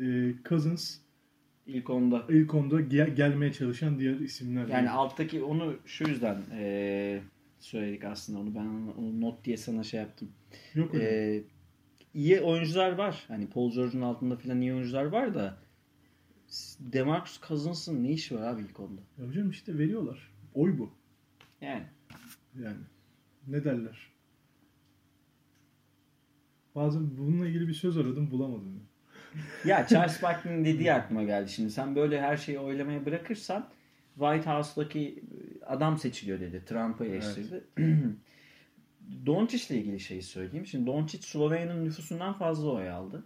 [0.00, 0.98] e, Cousins
[1.74, 2.26] İlk onda.
[2.28, 4.68] ilk onda gel- gelmeye çalışan diğer isimler.
[4.68, 7.22] Yani alttaki onu şu yüzden eee,
[7.60, 10.28] söyledik aslında onu ben onu- not diye sana şey yaptım.
[10.74, 11.34] Yok öyle.
[11.36, 11.42] Ee,
[12.14, 13.24] iyi oyuncular var.
[13.28, 15.58] Hani Paul George'un altında falan iyi oyuncular var da
[16.80, 19.00] Demarcus Cousins'ın ne işi var abi ilk onda?
[19.18, 20.32] Ya hocam işte veriyorlar.
[20.54, 20.90] Oy bu.
[21.60, 21.84] Yani
[22.62, 22.76] Yani
[23.46, 24.10] ne derler?
[26.74, 28.82] Bazen bununla ilgili bir söz aradım bulamadım.
[29.64, 31.70] Ya Charles Barkley'nin dediği aklıma geldi şimdi.
[31.70, 33.68] Sen böyle her şeyi oylamaya bırakırsan
[34.18, 35.22] White House'daki
[35.66, 36.64] adam seçiliyor dedi.
[36.64, 37.64] Trump'ı eleştirdi.
[39.26, 40.66] Doncic'le ilgili şeyi söyleyeyim.
[40.66, 43.24] Şimdi Doncic Slovenya'nın nüfusundan fazla oy aldı.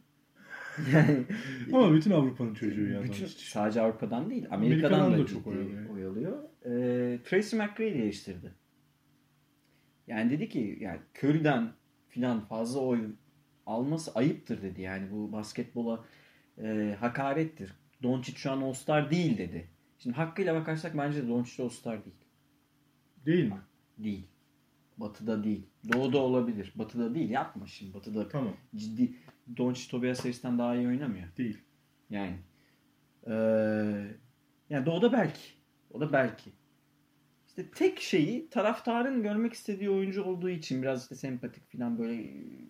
[0.93, 1.25] Yani
[1.73, 3.03] Ama bütün Avrupa'nın çocuğu ya.
[3.03, 3.45] bütün, Doncic.
[3.45, 4.47] sadece Avrupa'dan değil.
[4.51, 5.91] Amerika'dan, Amerika'dan da, da çok ciddi oy alıyor.
[5.95, 6.43] oy alıyor.
[6.65, 8.53] Ee, Tracy McGrady eleştirdi.
[10.07, 11.73] Yani dedi ki yani Curry'den
[12.09, 13.01] filan fazla oy
[13.67, 14.83] alması ayıptır dedi.
[14.83, 16.05] Yani bu basketbola
[16.59, 17.73] e, hakarettir.
[18.03, 19.69] Doncic şu an All-Star değil dedi.
[19.99, 22.17] Şimdi hakkıyla bakarsak bence de Doncic All-Star değil.
[23.27, 23.61] Değil mi?
[23.99, 24.27] Değil.
[24.97, 25.67] Batı'da değil.
[25.93, 26.73] Doğu'da olabilir.
[26.75, 27.31] Batı'da değil.
[27.31, 27.95] Yapma şimdi.
[27.95, 28.57] Batı'da Tamam.
[28.77, 29.17] ciddi
[29.57, 31.37] Doncic Tobias Harris'ten daha iyi oynamıyor.
[31.37, 31.59] Değil.
[32.11, 32.37] Yani.
[33.27, 34.07] Eee
[34.71, 35.41] yani Doğu'da belki.
[35.91, 36.51] O da belki.
[37.57, 42.17] İşte tek şeyi taraftarın görmek istediği oyuncu olduğu için biraz işte sempatik falan böyle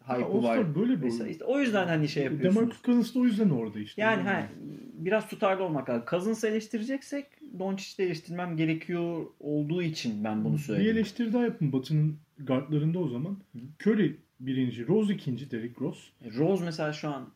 [0.07, 0.75] hype'ı var.
[0.75, 2.57] Böyle bir Mesela işte o yüzden hani şey yapıyorsunuz.
[2.57, 4.03] Demarcus Cousins da o yüzden orada işte.
[4.03, 4.49] Yani ha,
[4.93, 6.05] biraz tutarlı olmak lazım.
[6.11, 7.27] Cousins'ı eleştireceksek
[7.59, 10.91] Doncic'i de eleştirmem gerekiyor olduğu için ben bunu Bir söyledim.
[10.97, 13.39] eleştiri daha yapın Batı'nın guardlarında o zaman.
[13.87, 16.01] Curry birinci, Rose ikinci, Derrick Rose.
[16.39, 17.29] Rose mesela şu an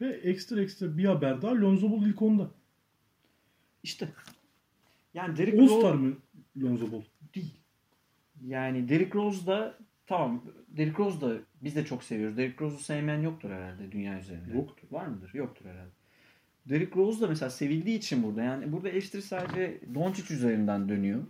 [0.00, 2.50] Ve ekstra ekstra bir haber daha Lonzo Ball ilk onda.
[3.82, 4.08] işte
[5.14, 6.16] yani Derrick Rose All-Star mı
[6.62, 7.02] Lonzo Ball?
[7.34, 7.54] değil.
[8.46, 12.36] Yani Derrick Rose da tamam Derrick Rose da biz de çok seviyoruz.
[12.36, 14.54] Derrick Rose'u sevmeyen yoktur herhalde dünya üzerinde.
[14.56, 14.88] Yoktur.
[14.90, 15.30] Var mıdır?
[15.34, 15.90] Yoktur herhalde.
[16.68, 21.22] Derrick Rose da mesela sevildiği için burada yani burada eleştiri sadece Doncic üzerinden dönüyor.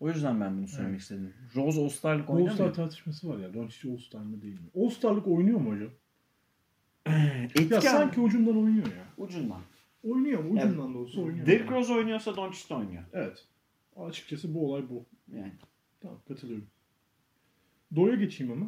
[0.00, 1.34] O yüzden ben bunu söylemek istedim.
[1.56, 2.50] Rose All-Star'lık oynamıyor.
[2.50, 3.54] All-Star tartışması var ya.
[3.54, 4.68] Doncic All-Star mı değil mi?
[4.84, 5.90] All-Star'lık oynuyor mu hocam?
[7.44, 9.04] Etki Ya sanki ucundan oynuyor ya.
[9.16, 9.60] ucundan.
[10.02, 10.50] Oynuyor mu?
[10.50, 11.46] Ucundan da olsa oynuyor.
[11.46, 11.76] Derrick yani.
[11.76, 13.04] Rose oynuyorsa Doncic de oynuyor.
[13.12, 13.46] Evet.
[13.96, 15.06] Açıkçası bu olay bu.
[15.34, 15.52] Yani
[16.00, 16.66] Tamam katılıyorum.
[17.96, 18.66] Doğu'ya geçeyim ama.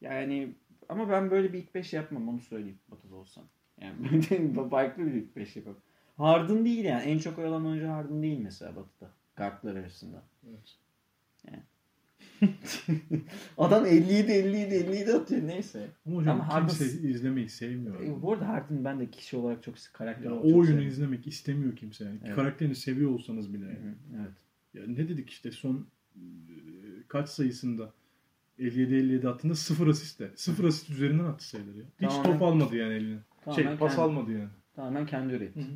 [0.00, 0.54] Yani
[0.88, 3.44] ama ben böyle bir ilk beş yapmam onu söyleyeyim Batı'da olsam.
[3.80, 4.22] Yani
[4.70, 5.80] farklı bir ilk beş yapamam.
[6.16, 7.02] Harden değil yani.
[7.02, 9.10] En çok oyalanan oyuncu Harden değil mesela Batı'da.
[9.36, 10.22] Guardlar arasında.
[10.48, 10.78] Evet.
[13.58, 15.88] Adam 57 57 57 atıyor neyse.
[16.06, 18.00] Ama hocam Ama Harden- kimse izlemeyi sevmiyor.
[18.00, 20.82] E, bu arada Harden ben de kişi olarak çok karakter Ya, olarak o çok oyunu
[20.82, 22.04] izlemek istemiyor kimse.
[22.04, 22.18] Yani.
[22.24, 22.34] Evet.
[22.36, 23.64] Karakterini seviyor olsanız bile.
[23.66, 23.94] Yani.
[24.20, 24.32] Evet.
[24.74, 26.20] Ya ne dedik işte son e,
[27.08, 27.92] kaç sayısında
[28.58, 30.30] 57-57 attığında sıfır asiste.
[30.34, 31.84] Sıfır asist üzerinden attı sayıları ya.
[32.00, 33.18] Hiç Tamamen- top almadı yani eline.
[33.54, 34.48] Şey pas kendi- almadı yani.
[34.76, 35.66] Tamamen kendi üretti.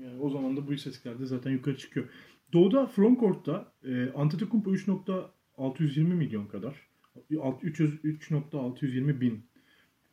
[0.00, 2.08] Yani o zaman da bu istatistiklerde zaten yukarı çıkıyor.
[2.52, 4.72] Doğu'da Frontcourt'ta e, Antetokounmpo
[5.60, 6.74] 3.620 milyon kadar.
[7.40, 9.46] Alt- 300 3.620 bin.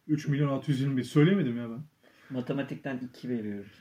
[0.08, 1.02] 3 milyon 620 bin.
[1.02, 1.84] Söylemedim ya ben.
[2.30, 3.72] Matematikten 2 veriyoruz.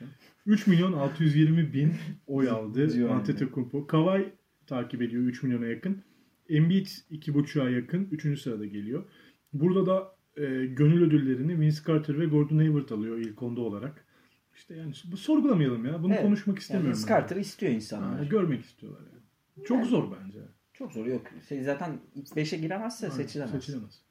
[0.46, 1.92] 3 milyon 620 bin
[2.26, 3.12] oy aldı yani.
[3.12, 3.86] Antetokounmpo.
[3.86, 4.32] Kawhi
[4.66, 6.02] takip ediyor 3 milyona yakın.
[6.48, 8.40] Embiid 2.5'a yakın 3.
[8.40, 9.04] sırada geliyor.
[9.52, 14.06] Burada da e, gönül ödüllerini Vince Carter ve Gordon Hayward alıyor ilk onda olarak.
[14.56, 16.02] İşte yani bu sorgulamayalım ya.
[16.02, 16.22] Bunu Evet.
[16.22, 16.92] konuşmak Yani istemiyorum.
[16.98, 17.14] Vince ben.
[17.20, 18.18] Carter'ı istiyor insanlar.
[18.18, 19.64] Ha, görmek istiyorlar yani.
[19.66, 20.38] Çok zor bence.
[20.78, 21.22] Çok zor yok.
[21.48, 23.50] Şey, zaten ilk 5'e giremezse Aynen, seçilemez.
[23.52, 24.02] Seçilemez.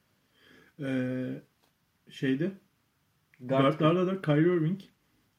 [0.80, 1.42] Ee,
[2.10, 2.52] şeyde
[3.40, 4.80] Guard- guardlarda da Kyrie Irving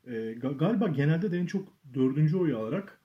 [0.07, 2.99] e, ga- galiba genelde de en çok dördüncü oyu alarak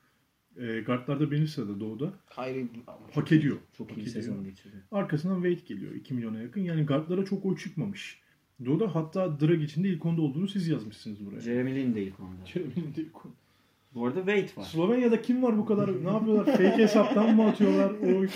[0.56, 2.12] e, guardlarda birinci sırada doğuda.
[2.35, 2.66] Kyrie
[3.14, 3.56] Hak ediyor.
[3.78, 4.14] Çok Hak iyi ediyor.
[4.14, 4.82] sezon geçiriyor.
[4.92, 6.61] Arkasından Wade geliyor 2 milyona yakın.
[6.61, 8.22] Yani guardlara çok oy çıkmamış.
[8.64, 11.40] Doğuda hatta Drag içinde ilk onda olduğunu siz yazmışsınız buraya.
[11.40, 12.46] Jeremy Lin de ilk onda.
[12.46, 13.35] Jeremy'nin de ilk onda.
[13.94, 14.64] Bu arada Wade var.
[14.64, 16.05] Slovenya'da kim var bu kadar?
[16.05, 16.44] ne yapıyorlar?
[16.46, 17.90] Fake hesaptan mı atıyorlar?
[17.90, 18.28] Oy.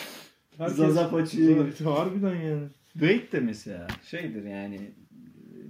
[0.69, 1.79] Zazap açıyor.
[1.85, 2.69] Harbiden yani.
[2.93, 4.81] Wade de mesela şeydir yani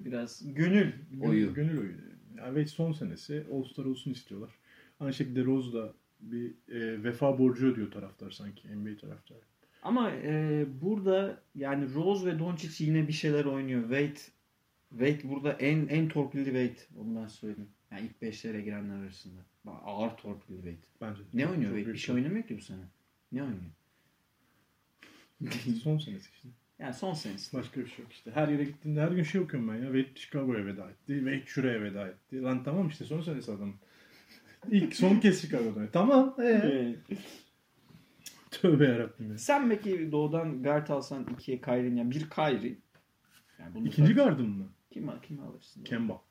[0.04, 1.54] biraz gönül oyu.
[1.54, 1.92] Gönül, gönül oyu.
[2.36, 4.50] Yani Wade son senesi All-Star olsun istiyorlar.
[5.00, 8.68] Aynı şekilde Rose da bir e, vefa borcu ödüyor taraftar sanki.
[8.76, 9.40] NBA taraftarı.
[9.82, 13.80] Ama e, burada yani Rose ve Doncic yine bir şeyler oynuyor.
[13.82, 14.20] Wade
[14.90, 17.00] Wade burada en en torpilli Wade.
[17.00, 17.70] Onu ben söyleyeyim.
[17.90, 19.40] Yani ilk beşlere girenler arasında.
[19.70, 20.86] Ağır torpilli Wade.
[21.00, 21.22] Bence.
[21.34, 21.92] Ne oynuyor Wade?
[21.92, 22.82] Bir şey oynamıyor ki bu sene.
[23.32, 23.72] Ne oynuyor?
[25.82, 26.48] Son senesi işte.
[26.78, 27.56] Yani son senesi.
[27.56, 28.30] Başka bir şey yok işte.
[28.30, 29.84] Her yere gittiğinde her gün şey okuyorum ben ya.
[29.84, 31.14] Wade Chicago'ya veda etti.
[31.14, 32.42] Wade şuraya veda etti.
[32.42, 33.74] Lan tamam işte son senesi adam.
[34.70, 35.90] İlk son kez Chicago'da.
[35.92, 36.36] Tamam.
[36.42, 36.96] Ee?
[38.50, 39.38] Tövbe yarabbim ya.
[39.38, 42.78] Sen belki doğudan guard alsan ikiye Kyrie'nin yani bir Kyrie.
[43.58, 44.68] Yani bunu İkinci gardım mı?
[44.90, 45.84] Kim, kim alırsın?
[45.84, 46.22] Kemba.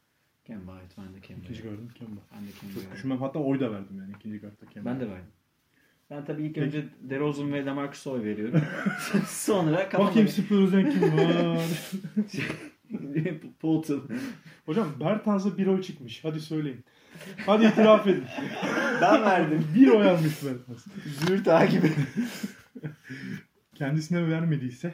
[0.48, 1.42] Kemba evet ben de Kemba.
[1.44, 2.22] İkinci gardım Kemba.
[2.36, 2.96] Ben de Çok Kemba.
[2.96, 3.18] düşünmem.
[3.18, 4.90] Hatta oy da verdim yani ikinci gardta Kemba.
[4.90, 5.32] Ben de verdim.
[6.10, 6.68] Ben tabii ilk Peki.
[6.68, 8.62] önce DeRozan ve LaMarcus'a oy veriyorum.
[9.28, 10.10] Sonra kafama...
[10.10, 11.60] Bakayım Spurs'dan kim var?
[13.60, 14.10] Polton.
[14.66, 16.24] Hocam Bertans'a bir oy çıkmış.
[16.24, 16.86] Hadi söyleyin.
[17.46, 18.24] Hadi itiraf edin.
[19.02, 19.68] Ben verdim.
[19.76, 20.86] Bir oy almış Bertans.
[21.28, 21.92] Zür takibi.
[23.76, 24.94] Kendisine vermediyse.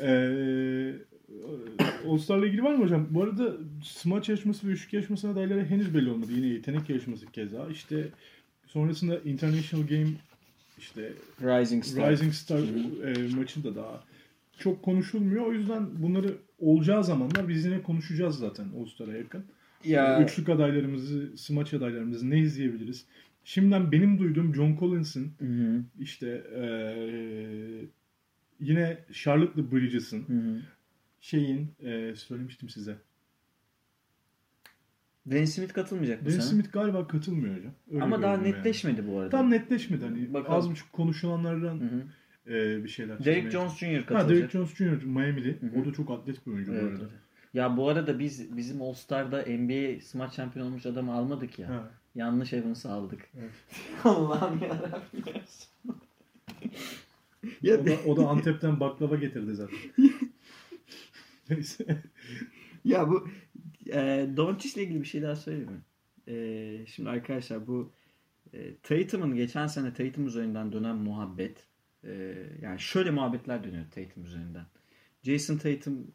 [0.00, 0.94] Eee
[2.08, 3.06] All-Star'la ilgili var mı hocam?
[3.10, 6.32] Bu arada smaç yarışması ve üçlük yarışması adayları henüz belli olmadı.
[6.36, 7.68] Yine yetenek yarışması keza.
[7.68, 8.08] İşte
[8.66, 10.08] sonrasında International Game
[10.78, 12.12] işte Rising Star.
[12.12, 14.04] Rising Star e, maçında daha
[14.58, 15.46] çok konuşulmuyor.
[15.46, 19.44] O yüzden bunları olacağı zamanlar biz yine konuşacağız zaten All-Star'a yakın.
[19.84, 23.04] Ya Üçlük adaylarımızı, smaç adaylarımızı ne izleyebiliriz?
[23.44, 24.76] Şimdiden benim duyduğum John
[25.40, 25.84] hı.
[26.00, 27.86] işte eee,
[28.60, 30.24] yine Charlotte'lı Bridges'ın.
[31.24, 32.96] Şeyin eee, söylemiştim size.
[35.26, 36.46] Dennis Smith katılmayacak bu Dennis sene.
[36.62, 37.72] Smith galiba katılmıyor hocam.
[37.92, 38.44] Öyle Ama daha yani.
[38.52, 39.30] netleşmedi bu arada.
[39.30, 40.58] Tam netleşmedi hani Bakalım.
[40.58, 42.02] az buçuk konuşulanlardan Hı hı.
[42.54, 43.24] eee, bir şeyler.
[43.24, 43.96] Derek çizmeye Jones Jr.
[43.98, 44.28] Ha katılacak.
[44.38, 45.04] Derek Jones Jr.
[45.04, 45.60] Miami'li.
[45.60, 45.80] Hı hı.
[45.80, 47.02] O da çok atlet bir oyuncu Evet, bu arada.
[47.02, 47.12] evet.
[47.54, 51.68] Ya bu arada biz bizim All Star'da NBA smaç şampiyonu olmuş adamı almadık ya.
[51.68, 51.90] Ha.
[52.14, 53.20] Yanlış Evans'ı aldık.
[53.38, 53.50] Evet.
[54.04, 55.24] Allah'ım yarabbim.
[57.62, 59.78] ya O da, o da Antep'ten baklava getirdi zaten.
[62.84, 63.28] Ya bu
[63.92, 65.82] e, Doncic'le ilgili bir şey daha söyleyeyim mi?
[66.34, 67.92] E, şimdi arkadaşlar bu
[68.52, 71.66] e, Tatum'un geçen sene Tatum üzerinden dönen muhabbet
[72.04, 74.66] e, yani şöyle muhabbetler dönüyor Tatum üzerinden.
[75.22, 76.06] Jason Tatum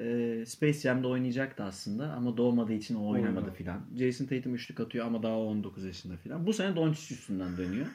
[0.00, 3.54] e, Space Jam'de oynayacaktı aslında ama doğmadığı için o oynamadı Oynamadı.
[3.54, 3.86] filan.
[3.96, 6.46] Jason Tatum üçlük atıyor ama daha 19 yaşında filan.
[6.46, 7.86] Bu sene Doncic üstünden dönüyor.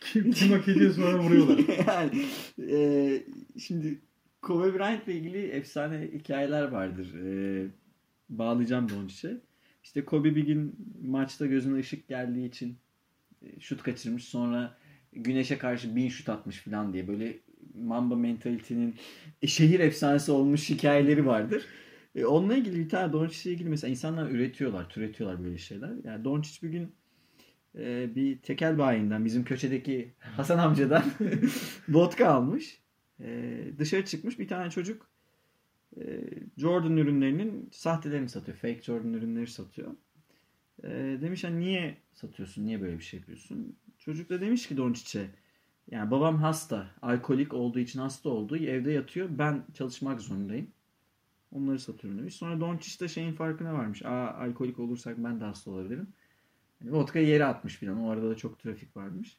[0.00, 1.58] Kim, kim hak ediyor sonra vuruyorlar.
[1.86, 2.24] yani
[2.70, 3.22] e,
[3.58, 4.00] şimdi
[4.42, 7.14] Kobe Bryant ile ilgili efsane hikayeler vardır.
[7.14, 7.66] E,
[8.28, 9.40] bağlayacağım Doncic'e.
[9.84, 12.76] İşte Kobe bir gün maçta gözüne ışık geldiği için
[13.42, 14.24] e, şut kaçırmış.
[14.24, 14.78] Sonra
[15.12, 17.38] güneşe karşı bin şut atmış falan diye böyle
[17.74, 18.94] Mamba mentalitinin
[19.42, 21.66] e, şehir efsanesi olmuş hikayeleri vardır.
[22.14, 25.90] E, onunla ilgili bir tane Doncic'le ilgili mesela insanlar üretiyorlar, türetiyorlar böyle şeyler.
[26.04, 26.92] Yani Doncic bir gün
[27.78, 31.04] e, bir tekel bayinden bizim köşedeki Hasan amcadan
[31.88, 32.81] vodka almış.
[33.20, 35.10] E, dışarı çıkmış bir tane çocuk
[36.00, 38.58] e, Jordan ürünlerinin sahtelerini satıyor.
[38.58, 39.92] Fake Jordan ürünleri satıyor.
[40.84, 40.88] E,
[41.22, 42.66] demiş hani niye satıyorsun?
[42.66, 43.76] Niye böyle bir şey yapıyorsun?
[43.98, 45.30] Çocuk da demiş ki Doncic'e
[45.90, 46.90] yani babam hasta.
[47.02, 48.56] Alkolik olduğu için hasta oldu.
[48.56, 49.28] Evde yatıyor.
[49.30, 50.70] Ben çalışmak zorundayım.
[51.52, 52.34] Onları satıyorum demiş.
[52.34, 54.02] Sonra Doncic de şeyin farkına varmış.
[54.04, 56.08] Aa alkolik olursak ben de hasta olabilirim.
[56.80, 58.04] Yani vodkayı yere atmış filan.
[58.04, 59.36] O arada da çok trafik varmış.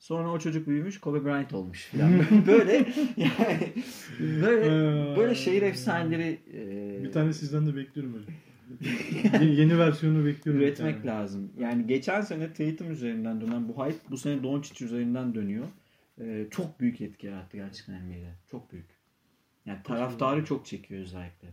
[0.00, 2.12] Sonra o çocuk büyümüş Kobe Bryant olmuş filan.
[2.46, 2.72] böyle
[3.16, 3.72] yani
[4.20, 4.70] böyle
[5.16, 8.34] böyle şehir efsaneleri e, Bir tane sizden de bekliyorum hocam.
[9.42, 10.62] Ye- Yeni versiyonu bekliyorum.
[10.62, 11.06] üretmek tane.
[11.06, 11.52] lazım.
[11.58, 15.66] Yani geçen sene Tatum üzerinden dönen bu hype bu sene Doncic üzerinden dönüyor.
[16.20, 18.34] E, çok büyük etki yarattı gerçekten NBA'de.
[18.50, 18.86] Çok büyük.
[19.66, 21.48] Yani taraftarı çok çekiyor özellikle.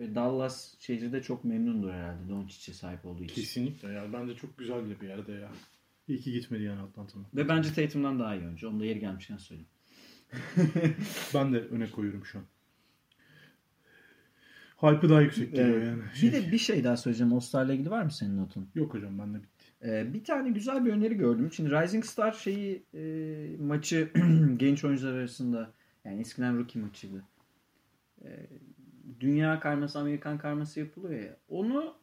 [0.00, 3.34] Ve Dallas şehri de çok memnundur herhalde Doncic'e sahip olduğu için.
[3.34, 4.12] Kesinlikle ya.
[4.12, 5.48] Bence çok güzel bir yerde ya.
[6.08, 7.24] İyi ki gitmedi yani Atlanta'na.
[7.34, 8.68] Ve bence Tatum'dan daha iyi oyuncu.
[8.68, 9.70] Onu da yeri gelmişken söyleyeyim.
[11.34, 12.44] Ben de öne koyuyorum şu an.
[14.76, 16.02] Hype'ı daha yüksek geliyor yani.
[16.22, 17.32] Bir de bir şey daha söyleyeceğim.
[17.32, 18.68] All-Star'la ilgili var mı senin notun?
[18.74, 19.66] Yok hocam bende bitti.
[19.84, 21.52] Ee, bir tane güzel bir öneri gördüm.
[21.52, 23.02] Şimdi Rising Star şeyi e,
[23.60, 24.12] maçı
[24.56, 25.72] genç oyuncular arasında
[26.04, 27.24] yani eskiden rookie maçıydı.
[28.24, 28.46] E,
[29.20, 31.36] dünya karması, Amerikan karması yapılıyor ya.
[31.48, 31.94] Onu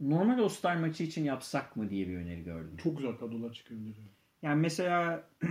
[0.00, 2.76] normal All-Star maçı için yapsak mı diye bir öneri gördüm.
[2.82, 3.94] Çok güzel kadrolar çıkabilir.
[4.42, 5.24] Yani mesela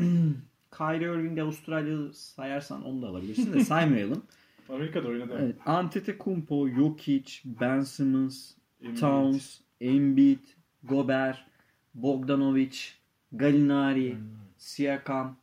[0.78, 4.24] Kyrie Irving'de Avustralya sayarsan onu da alabilirsin de saymayalım.
[4.70, 5.38] Amerika'da oynadı.
[5.40, 5.56] evet.
[5.66, 8.98] Antetokounmpo, Jokic, Ben Simmons, Embiid.
[9.00, 10.40] Towns, Embiid,
[10.84, 11.38] Gobert,
[11.94, 12.78] Bogdanovic,
[13.32, 14.18] Gallinari,
[14.58, 15.36] Siakam,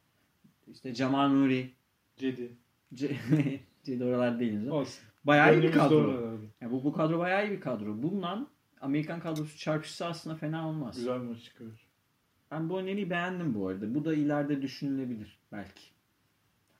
[0.73, 1.71] işte Jamal Murray,
[2.17, 2.53] Cedi.
[2.95, 3.17] C-
[3.85, 4.69] Cedi oralar değiliz.
[4.69, 5.05] Olsun.
[5.25, 6.31] Bayağı iyi bir kadro.
[6.61, 8.03] Yani bu, bu kadro bayağı iyi bir kadro.
[8.03, 8.49] Bundan
[8.85, 10.97] Amerikan kadrosu çarpışsa aslında fena olmaz.
[10.97, 11.71] Güzel bir maç çıkıyor.
[12.51, 13.95] Ben bu öneriyi beğendim bu arada.
[13.95, 15.83] Bu da ileride düşünülebilir belki.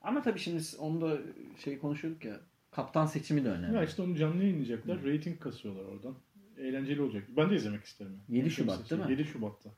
[0.01, 1.19] Ama tabii şimdi onu da
[1.63, 2.39] şey konuşuyorduk ya.
[2.71, 3.75] Kaptan seçimi de önemli.
[3.75, 5.03] Ya işte onu canlı yayınlayacaklar.
[5.03, 6.15] Rating kasıyorlar oradan.
[6.57, 7.23] Eğlenceli olacak.
[7.37, 8.19] Ben de izlemek isterim.
[8.29, 9.11] 7 Şubat değil mi?
[9.11, 9.69] 7 Şubat'ta.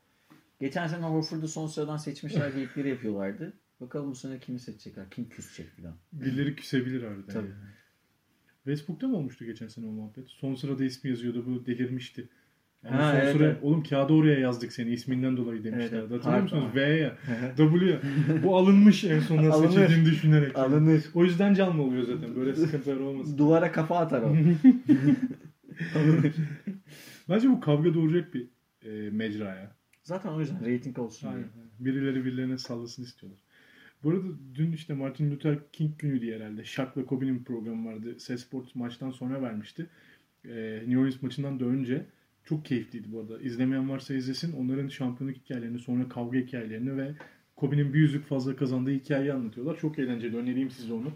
[0.60, 3.52] Geçen sene Horford'u son sıradan seçmişler geyikleri yapıyorlardı.
[3.80, 5.10] Bakalım bu sene kimi seçecekler?
[5.10, 5.96] Kim küsecek falan.
[6.12, 7.32] Birileri küsebilir harbiden.
[7.32, 7.48] Tabii.
[7.48, 7.70] yani.
[8.68, 10.28] Facebook'ta mı olmuştu geçen sene o muhabbet?
[10.28, 12.28] Son sırada ismi yazıyordu bu delirmişti.
[12.84, 13.56] Yani Ha, son evet, sıra, evet.
[13.62, 15.96] oğlum kağıda oraya yazdık seni isminden dolayı demişlerdi.
[15.96, 16.10] Evet.
[16.12, 16.64] Hatırlıyor musunuz?
[16.64, 17.12] Harf- V'ye,
[17.56, 18.00] W'ye.
[18.44, 19.70] Bu alınmış en sonunda Alınır.
[19.70, 20.58] seçildiğini düşünerek.
[20.58, 21.04] Alınır.
[21.14, 22.36] O yüzden canlı oluyor zaten.
[22.36, 23.38] Böyle sıkıntılar olmasın.
[23.38, 24.36] Duvara kafa atar o.
[27.28, 28.46] Bence bu kavga doğuracak bir
[28.84, 29.76] e, mecra ya.
[30.02, 31.28] Zaten o yüzden rating olsun.
[31.28, 31.48] Aynen.
[31.78, 33.40] Birileri birilerine sallasın istiyorlar.
[34.04, 36.64] Bu arada dün işte Martin Luther King günü diye herhalde.
[36.64, 38.20] Shaq ve Kobe'nin programı vardı.
[38.20, 39.86] Ses Sport maçtan sonra vermişti.
[40.44, 42.06] Ee, New Orleans maçından da önce.
[42.44, 43.40] Çok keyifliydi bu arada.
[43.40, 44.52] İzlemeyen varsa izlesin.
[44.52, 47.14] Onların şampiyonluk hikayelerini, sonra kavga hikayelerini ve
[47.56, 49.78] Kobe'nin bir yüzük fazla kazandığı hikayeyi anlatıyorlar.
[49.78, 50.36] Çok eğlenceli.
[50.36, 51.12] Önereyim size onu.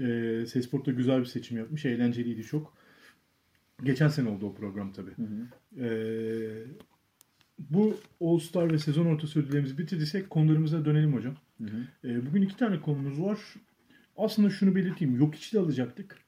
[0.00, 1.84] Ee, Ses Sport da güzel bir seçim yapmış.
[1.84, 2.74] Eğlenceliydi çok.
[3.84, 5.10] Geçen sene oldu o program tabii.
[5.80, 6.64] Ee,
[7.70, 11.34] bu All Star ve sezon ortası ödüllerimizi bitirdiysek konularımıza dönelim hocam.
[12.04, 13.38] Ee, bugün iki tane konumuz var.
[14.16, 15.18] Aslında şunu belirteyim.
[15.18, 16.18] Yok içi de alacaktık.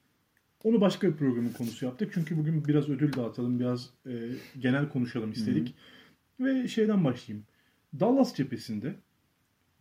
[0.63, 2.11] Onu başka bir programın konusu yaptık.
[2.13, 4.11] Çünkü bugün biraz ödül dağıtalım, biraz e,
[4.59, 5.75] genel konuşalım istedik.
[6.39, 7.45] Ve şeyden başlayayım.
[7.99, 8.95] Dallas cephesinde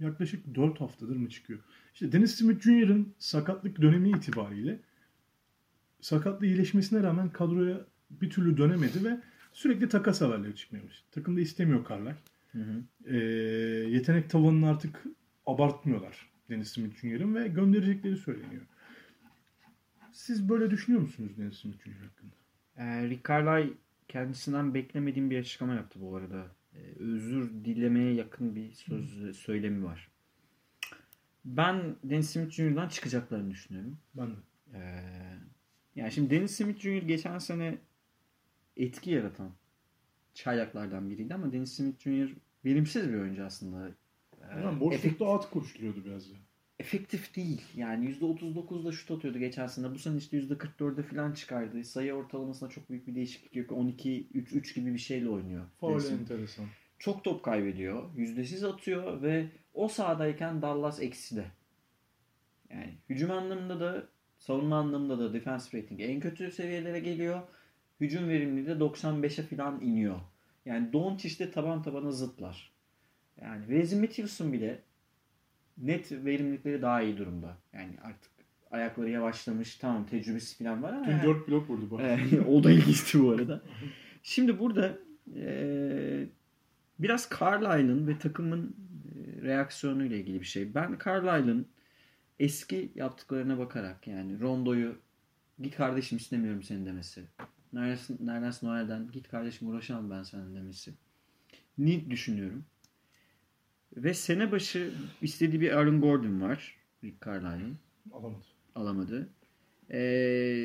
[0.01, 1.61] yaklaşık 4 haftadır mı çıkıyor?
[1.95, 4.81] İşte Dennis Smith Jr.'ın sakatlık dönemi itibariyle
[6.01, 7.81] sakatlığı iyileşmesine rağmen kadroya
[8.11, 9.21] bir türlü dönemedi ve
[9.53, 11.09] sürekli takas haberleri çıkmaya başladı.
[11.13, 12.17] Takım da istemiyor Carlisle.
[13.05, 13.17] Ee,
[13.91, 15.05] yetenek tavanını artık
[15.47, 18.63] abartmıyorlar Dennis Smith Jr.'ın ve gönderecekleri söyleniyor.
[20.13, 21.91] Siz böyle düşünüyor musunuz Dennis Smith Jr.
[21.91, 22.35] hakkında?
[22.77, 23.75] Ee, Rick Carlisle
[24.09, 26.47] kendisinden beklemediğim bir açıklama yaptı bu arada.
[26.75, 30.09] Ee, özür dilemeye yakın bir söz söylemi var.
[31.45, 33.99] Ben Dennis Smith Jr.'dan çıkacaklarını düşünüyorum.
[34.15, 34.37] Ben de.
[34.75, 35.03] Ee,
[35.97, 37.03] yani şimdi Dennis Smith Jr.
[37.03, 37.79] geçen sene
[38.77, 39.51] etki yaratan
[40.35, 42.29] çaylaklardan biriydi ama Dennis Smith Jr.
[42.64, 43.89] verimsiz bir oyuncu aslında.
[43.89, 46.35] Ee, Yani boşlukta at koşturuyordu biraz da.
[46.79, 47.62] efektif değil.
[47.77, 49.91] Yani %39'da şut atıyordu geçen sene.
[49.95, 51.85] Bu sene işte %44'e falan çıkardı.
[51.85, 53.70] Sayı ortalamasında çok büyük bir değişiklik yok.
[53.70, 55.64] 12-3-3 gibi bir şeyle oynuyor.
[55.81, 56.66] Faul enteresan.
[56.99, 58.16] Çok top kaybediyor.
[58.16, 61.45] Yüzdesiz atıyor ve o sahadayken Dallas ekside.
[62.70, 64.07] Yani hücum anlamında da
[64.39, 67.41] savunma anlamında da defense rating en kötü seviyelere geliyor.
[68.03, 70.21] Hücum verimliliği de 95'e falan iniyor.
[70.67, 72.73] Yani Doncic'te taban tabana zıtlar.
[73.41, 74.83] Yani Wesley Matthewson bile
[75.79, 77.57] net verimlilikleri daha iyi durumda.
[77.73, 78.31] Yani artık
[78.71, 79.77] ayakları yavaşlamış.
[79.77, 83.31] Tamam tecrübesi falan var ama Dün yani- 4 blok vurdu ee, o da ilginçti bu
[83.31, 83.63] arada.
[84.23, 84.99] Şimdi burada
[85.37, 86.27] e,
[86.99, 88.77] biraz Carlisle'ın ve takımın
[89.15, 90.75] e, reaksiyonuyla ilgili bir şey.
[90.75, 91.69] Ben Carlisle'ın
[92.41, 94.97] eski yaptıklarına bakarak yani Rondo'yu
[95.63, 97.23] git kardeşim istemiyorum seni demesi.
[97.73, 100.93] Nereden, nereden Noel'den git kardeşim uğraşamam ben senin demesi.
[101.79, 102.64] Ni düşünüyorum.
[103.97, 106.77] Ve sene başı istediği bir Aaron Gordon var.
[107.05, 107.79] Rick Carlisle'ın
[108.12, 108.45] Alamadı.
[108.75, 109.29] alamadı.
[109.91, 109.99] Ee,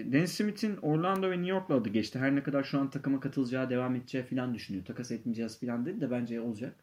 [0.06, 2.20] Dennis Smith'in Orlando ve New York'la adı geçti.
[2.20, 4.86] Her ne kadar şu an takıma katılacağı, devam edeceği falan düşünüyor.
[4.86, 6.76] Takas etmeyeceğiz falan dedi de bence olacak.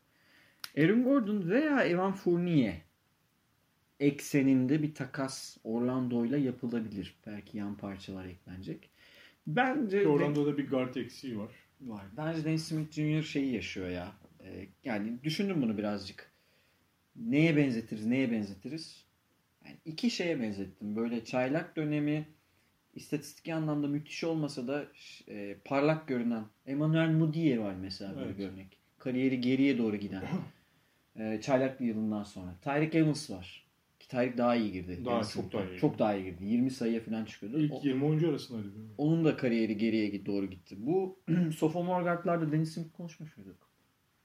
[0.79, 2.81] Aaron Gordon veya Evan Fournier
[4.01, 7.15] ekseninde bir takas Orlando'yla yapılabilir.
[7.27, 8.91] Belki yan parçalar eklenecek.
[9.47, 11.51] Bence Ki Orlando'da bir guard eksiği var.
[11.81, 12.03] var.
[12.17, 13.23] Bence Dennis Smith Jr.
[13.23, 14.13] şeyi yaşıyor ya.
[14.45, 16.31] Ee, yani düşündüm bunu birazcık.
[17.17, 19.05] Neye benzetiriz, neye benzetiriz?
[19.65, 20.97] Yani iki şeye benzettim.
[20.97, 22.29] Böyle çaylak dönemi
[22.95, 24.85] istatistik anlamda müthiş olmasa da
[25.29, 28.39] e, parlak görünen Emmanuel Mudiay var mesela böyle Evet.
[28.39, 28.79] bir örnek.
[28.99, 30.23] Kariyeri geriye doğru giden.
[31.17, 32.55] e, çaylak bir yılından sonra.
[32.63, 33.64] Tyreek Evans var.
[34.05, 35.05] Ki Tyreek daha iyi girdi.
[35.05, 35.79] Daha, Dennis çok daha iyi.
[35.79, 36.45] Çok daha iyi girdi.
[36.45, 37.59] 20 sayıya falan çıkıyordu.
[37.59, 38.69] İlk O- 20 oyuncu arasındaydı.
[38.99, 40.77] onun da kariyeri geriye doğru gitti.
[40.79, 41.19] Bu
[41.57, 43.69] sophomore guardlarda Dennis Smith konuşmuş muyduk?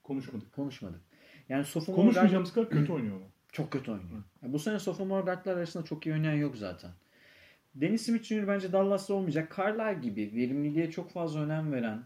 [0.03, 0.53] Konuşmadık.
[0.53, 1.01] Konuşmadık.
[1.49, 3.25] Yani sophomore guard Konuşmayacağımız kadar kötü oynuyor ama.
[3.51, 4.23] çok kötü oynuyor.
[4.43, 6.91] Ya bu sene sophomore guardlar arasında çok iyi oynayan yok zaten.
[7.75, 8.47] Dennis Smith Jr.
[8.47, 9.55] bence Dallas'ta olmayacak.
[9.57, 11.99] Carlisle gibi verimliliğe çok fazla önem veren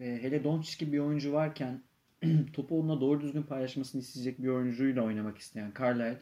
[0.00, 1.82] ve hele Doncic gibi bir oyuncu varken
[2.52, 6.20] topu onunla doğru düzgün paylaşmasını isteyecek bir oyuncuyla oynamak isteyen Carlisle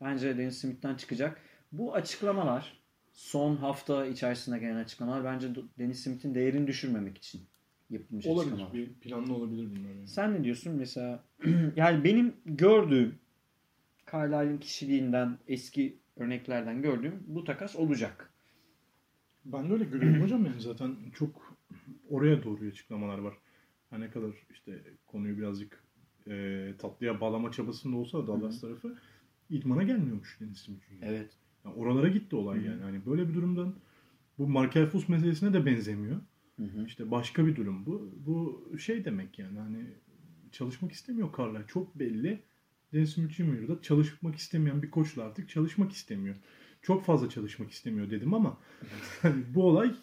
[0.00, 1.40] bence Dennis Smith'ten çıkacak.
[1.72, 2.78] Bu açıklamalar
[3.12, 7.42] son hafta içerisinde gelen açıklamalar bence Dennis Smith'in değerini düşürmemek için
[7.90, 8.52] yapılmış Olabilir.
[8.52, 8.74] açıklamalar.
[8.74, 9.94] Bir planlı olabilir bunlar.
[9.94, 10.08] Yani.
[10.08, 11.24] Sen ne diyorsun mesela?
[11.76, 13.18] yani benim gördüğüm
[14.12, 18.30] Carlisle'in kişiliğinden eski örneklerden gördüğüm bu takas olacak.
[19.44, 21.56] Ben de öyle görüyorum hocam yani zaten çok
[22.10, 23.34] oraya doğru açıklamalar var.
[23.90, 25.84] Her ne kadar işte konuyu birazcık
[26.26, 28.98] e, tatlıya bağlama çabasında olsa da Dallas tarafı
[29.50, 31.02] idmana gelmiyormuş Deniz Smith Jr.
[31.02, 31.30] Evet.
[31.64, 32.82] Yani oralara gitti olay yani.
[32.82, 33.74] Hani böyle bir durumdan
[34.38, 36.20] bu Markel Fultz meselesine de benzemiyor.
[36.56, 36.86] Hı hı.
[36.86, 38.14] İşte başka bir durum bu.
[38.26, 39.84] Bu şey demek yani hani
[40.52, 41.66] çalışmak istemiyor Carlisle.
[41.66, 42.42] Çok belli.
[42.90, 43.68] Smith Jr.
[43.68, 46.36] da çalışmak istemeyen bir koçla artık çalışmak istemiyor.
[46.82, 48.58] Çok fazla çalışmak istemiyor dedim ama
[49.22, 49.94] hani bu olay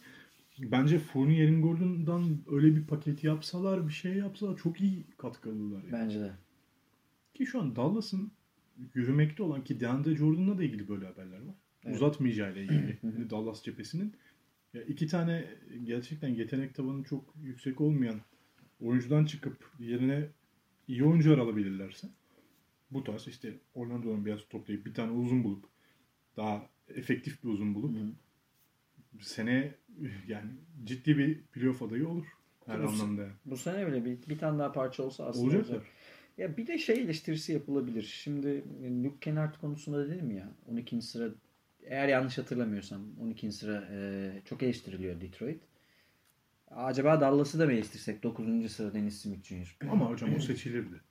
[0.60, 5.84] bence Fournier'in Gordon'dan öyle bir paket yapsalar bir şey yapsalar çok iyi katkı alırlar.
[5.84, 5.92] Yani.
[5.92, 6.32] Bence de.
[7.34, 8.32] Ki şu an Dallas'ın
[8.94, 11.56] yürümekte olan ki DeAndre Jordan'la da ilgili böyle haberler var.
[11.86, 11.96] Evet.
[11.96, 14.14] Uzatmayacağıyla ilgili Hani Dallas cephesinin.
[14.74, 15.46] Ya iki tane
[15.84, 18.22] gerçekten yetenek tavanı çok yüksek olmayan
[18.82, 20.28] oyuncudan çıkıp yerine
[20.88, 22.08] iyi oyuncular alabilirlerse
[22.92, 25.66] bu tarz işte Orlando'dan biraz toplayıp bir tane uzun bulup
[26.38, 27.98] daha efektif bir uzun bulup
[29.22, 29.76] sene
[30.28, 30.52] yani
[30.84, 32.26] ciddi bir playoff adayı olur.
[32.66, 33.28] Her Bu- anlamda.
[33.46, 35.76] Bu sene bile bir, bir tane daha parça olsa aslında Olacaklar.
[35.76, 35.92] olacak.
[36.38, 38.04] Ya bir de şey eleştirisi yapılabilir.
[38.04, 38.64] Şimdi
[39.04, 41.02] Luke Kennard konusunda dedim ya 12.
[41.02, 41.30] sıra
[41.84, 43.52] eğer yanlış hatırlamıyorsam 12.
[43.52, 45.62] sıra e, çok eleştiriliyor Detroit.
[46.72, 48.72] Acaba Dallas'ı da mı eleştirsek 9.
[48.72, 49.78] sıra Dennis Smith Jr.
[49.90, 51.02] Ama hocam o seçilirdi.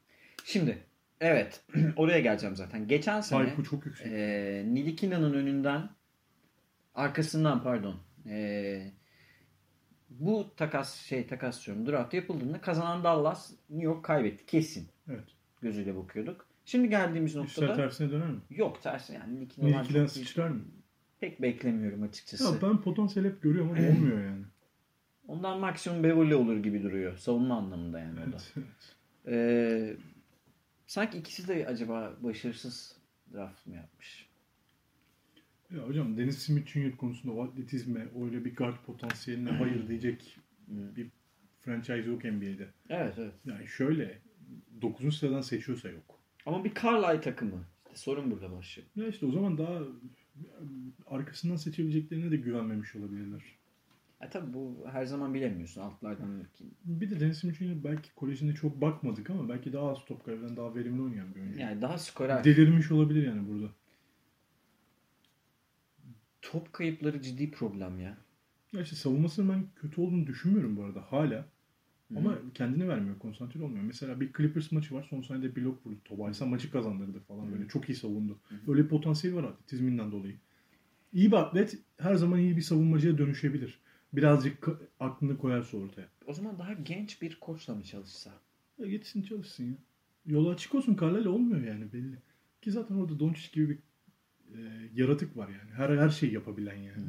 [0.45, 0.79] Şimdi
[1.21, 1.65] evet
[1.97, 2.89] oraya geleceğim zaten.
[2.89, 4.07] Geçen sene Hype'ı çok yüksek.
[4.13, 5.91] e, Nilikina'nın önünden
[6.95, 7.97] arkasından pardon
[8.27, 8.93] e,
[10.21, 15.25] bu takas şey takas diyorum draft yapıldığında kazanan Dallas New York kaybetti kesin Evet.
[15.61, 16.47] gözüyle bakıyorduk.
[16.65, 18.41] Şimdi geldiğimiz İşler noktada tersine döner mi?
[18.51, 20.61] yok tersi yani iyi- sıçrar mı?
[21.21, 22.45] pek beklemiyorum açıkçası.
[22.45, 24.45] Ya ben potansiyel hep görüyorum ama olmuyor yani.
[25.29, 28.37] Ondan maksimum Beverly olur gibi duruyor savunma anlamında yani o da.
[28.37, 28.53] Evet.
[28.57, 28.67] evet.
[29.29, 29.97] Ee,
[30.87, 32.97] sanki ikisi de acaba başarısız
[33.35, 34.29] draft mı yapmış?
[35.77, 41.07] Ya hocam Dennis Smith konusunda o atletizme, öyle bir guard potansiyeline hayır diyecek bir
[41.61, 42.69] franchise yok NBA'de.
[42.89, 43.35] Evet evet.
[43.45, 44.19] Yani şöyle
[44.83, 45.19] 9.
[45.19, 46.19] sıradan seçiyorsa yok.
[46.47, 47.65] Ama bir Carlisle takımı.
[47.87, 48.89] İşte sorun burada başlıyor.
[48.97, 49.83] Ya işte o zaman daha
[51.07, 53.43] arkasından seçebileceklerine de güvenmemiş olabilirler.
[54.21, 56.65] E tabi bu her zaman bilemiyorsun altlardan ki.
[56.85, 57.85] Bir de Dennis Smith Jr.
[57.85, 61.61] belki kolejinde çok bakmadık ama belki daha az top kaybeden daha verimli oynayan bir oyuncu.
[61.61, 62.45] Yani daha skorer.
[62.45, 63.67] Delirmiş olabilir yani burada.
[66.53, 68.17] Top kayıpları ciddi problem ya.
[68.73, 71.47] Ya işte savunmasının ben kötü olduğunu düşünmüyorum bu arada hala.
[72.17, 73.85] Ama kendini vermiyor, konsantre olmuyor.
[73.85, 75.97] Mesela bir Clippers maçı var, son saniyede blok vurdu.
[76.05, 77.69] Tobaysa maçı kazandırdı falan böyle.
[77.69, 78.39] Çok iyi savundu.
[78.69, 80.35] Öyle bir potansiyeli var atletizminden dolayı.
[81.13, 83.79] İyi bir atlet her zaman iyi bir savunmacıya dönüşebilir.
[84.13, 84.69] Birazcık
[85.01, 86.09] aklını koyarsa ortaya.
[86.27, 88.33] O zaman daha genç bir koçla mı çalışsa?
[88.79, 89.77] Ya gitsin çalışsın ya.
[90.27, 92.17] Yolu açık olsun Carlisle olmuyor yani belli.
[92.63, 93.79] Ki zaten orada Doncic gibi bir
[94.55, 95.71] e, yaratık var yani.
[95.77, 97.05] Her her şeyi yapabilen yani.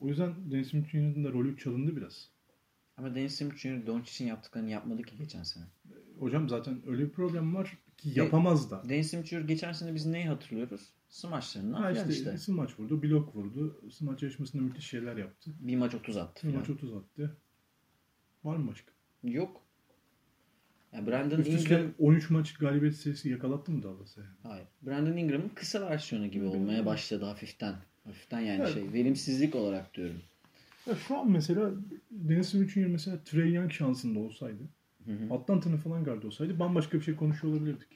[0.00, 2.28] O yüzden Dennis Smith Jr.'ın da rolü çalındı biraz.
[2.96, 3.86] Ama Dennis Smith Jr.
[3.86, 5.64] Doncic'in yaptıklarını yapmadı ki geçen sene.
[6.18, 8.82] Hocam zaten öyle bir problem var ki yapamaz da.
[8.88, 9.40] Dennis Smith Jr.
[9.40, 10.90] geçen sene biz neyi hatırlıyoruz?
[11.08, 12.38] Smaçlarından Ha işte, işte.
[12.38, 13.80] smaç vurdu, blok vurdu.
[13.90, 15.50] Smaç yarışmasında müthiş şeyler yaptı.
[15.60, 16.60] Bir maç 30 attı Bir falan.
[16.60, 17.36] maç 30 attı.
[18.44, 18.92] Var mı başka?
[19.22, 19.63] Yok.
[20.94, 24.20] Ya Brandon Üst üste Ingram 13 maç galibiyet serisi yakalattı mı Dallas'a?
[24.20, 24.30] Yani?
[24.42, 24.66] Hayır.
[24.82, 27.74] Brandon Ingram'ın kısa versiyonu gibi olmaya başladı hafiften.
[28.04, 28.74] Hafiften yani Evet.
[28.74, 30.16] şey verimsizlik olarak diyorum.
[30.86, 31.70] Ya şu an mesela
[32.10, 32.86] Dennis Smith Jr.
[32.86, 34.62] mesela Trey Young şansında olsaydı,
[35.30, 37.88] Atlanta'nın falan gardı olsaydı bambaşka bir şey konuşuyor olabilirdik.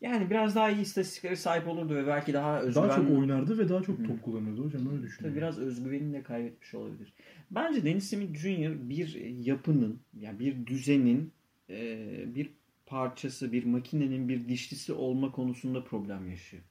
[0.00, 2.88] Yani biraz daha iyi istatistiklere sahip olurdu ve belki daha özgüven...
[2.88, 5.36] Daha çok oynardı ve daha çok top kullanıyordu hocam öyle Tabii düşünüyorum.
[5.36, 7.12] biraz özgüvenini de kaybetmiş olabilir.
[7.50, 8.88] Bence Dennis Smith Jr.
[8.88, 9.14] bir
[9.44, 11.32] yapının, yani bir düzenin
[11.70, 12.50] e, bir
[12.86, 16.62] parçası, bir makinenin bir dişlisi olma konusunda problem yaşıyor.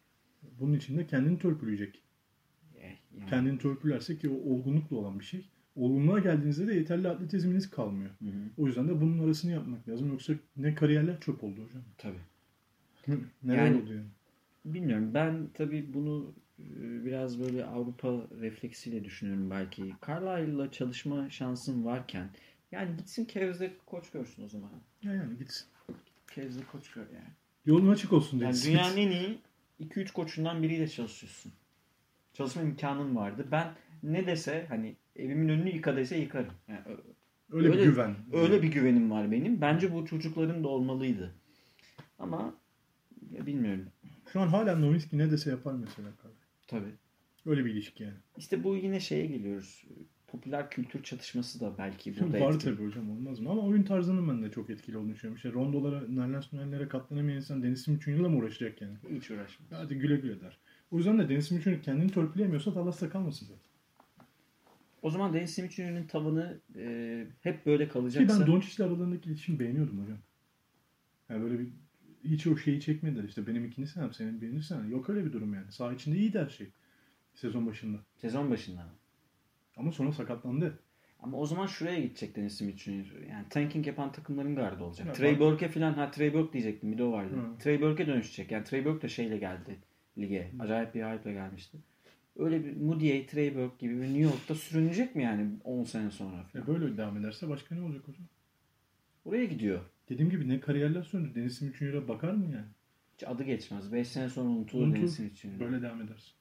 [0.59, 2.01] Bunun için de kendini törpüleyecek.
[2.79, 5.45] Eh, Yani, Kendini törpülerse ki o olgunlukla olan bir şey.
[5.75, 8.09] Olgunluğa geldiğinizde de yeterli atletizminiz kalmıyor.
[8.19, 10.07] Hı hı, O yüzden de bunun arasını yapmak lazım.
[10.11, 11.81] Yoksa ne kariyerler çöp oldu hocam.
[11.97, 13.21] tabii.
[13.43, 14.05] Neler Yani- oldu yani?
[14.65, 15.11] Bilmiyorum.
[15.13, 16.33] Ben tabii bunu
[17.05, 19.93] biraz böyle Avrupa refleksiyle düşünüyorum belki.
[20.07, 22.29] Carlisle'la çalışma şansım varken
[22.71, 24.69] yani gitsin Cavs'de koç görsün o zaman.
[25.03, 25.67] Ya yani gitsin.
[26.35, 27.29] Cavs'de koç gör yani.
[27.65, 29.39] Yolun açık olsun Yani Dennis dünyanın en iyi
[29.79, 31.51] 2-3 koçundan biriyle çalışıyorsun.
[32.33, 33.47] Çalışma imkanın vardı.
[33.51, 36.53] Ben ne dese hani evimin önünü yıka dese yıkarım.
[36.67, 36.81] Yani
[37.51, 38.15] Öyle, öyle- bir güven.
[38.33, 39.61] öyle bir güvenim var benim.
[39.61, 41.35] Bence bu çocukların da olmalıydı.
[42.19, 42.55] Ama
[43.31, 43.85] ya bilmiyorum.
[44.33, 46.09] Şu an hala Nowitzki ne dese yapar mesela.
[46.67, 46.91] Tabii.
[47.45, 48.17] Öyle bir ilişki yani.
[48.37, 49.83] İşte bu yine şeye geliyoruz.
[50.31, 52.75] Popüler kültür çatışması da belki burada Var etkili.
[52.75, 53.49] tabii hocam olmaz mı?
[53.49, 55.35] Ama oyun tarzının ben de çok etkili olduğunu düşünüyorum.
[55.35, 58.93] İşte rondolara, Nerlens katlanamayan insan Dennis Smith Jr.'la mı uğraşacak yani?
[59.09, 59.65] Hiç uğraşma.
[59.69, 60.57] Hadi güle güle der.
[60.91, 61.81] O yüzden de Smith Jr.
[61.81, 63.71] kendini törpüleyemiyorsa Dallas'ta kalmasın zaten.
[65.01, 70.03] O zaman Smith Jr.'ın tavanı e, hep böyle Ki kalacaksa ben Doncic'le aralarındaki iletişimi beğeniyordum
[70.03, 70.17] hocam.
[71.29, 71.67] Yani böyle bir
[72.23, 74.85] hiç o şeyi çekmediler işte benim ikinci senem senin birinci senen.
[74.85, 75.71] Yok öyle bir durum yani.
[75.71, 76.67] Sağ içinde iyiydi her şey.
[77.33, 77.97] Sezon başında.
[78.17, 79.00] sezon başında.
[79.77, 80.79] Ama sonra sakatlandı.
[81.19, 83.27] Ama o zaman şuraya gidecek Dennis Smith Jr.
[83.29, 85.07] Yani tanking yapan takımların gardı olacak.
[85.07, 87.35] Ya Trey Burke falan ha Trey Burke diyecektim bir de o vardı.
[87.35, 87.57] Hı.
[87.59, 88.51] Trey Burke'e dönüşecek.
[88.51, 89.77] Yani Trey Burke de şeyle geldi
[90.17, 90.51] lige.
[90.59, 91.77] Acayip bir hype'le gelmişti.
[92.37, 96.43] Öyle bir Moody'ye, Trey Burke gibi bir New York'ta sürünecek mi yani 10 sene sonra
[96.43, 96.65] falan?
[96.65, 98.25] E böyle devam ederse başka ne olacak hocam?
[99.25, 99.79] Oraya gidiyor.
[100.09, 101.35] Dediğim gibi ne kariyerler söndü.
[101.35, 102.65] Dennis Smith Jr.'a bakar mı yani?
[103.13, 103.93] Hiç adı geçmez.
[103.93, 104.97] 5 sene sonra unutulur Unutur.
[104.97, 105.59] Dennis Smith Jr.
[105.59, 106.33] Böyle devam edersin.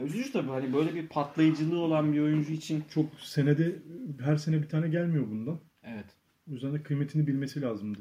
[0.00, 2.84] Ya üzücü tabii hani böyle bir patlayıcılığı olan bir oyuncu için.
[2.94, 3.76] Çok senede
[4.20, 5.60] her sene bir tane gelmiyor bundan.
[5.84, 6.04] Evet.
[6.50, 7.98] O yüzden de kıymetini bilmesi lazımdı.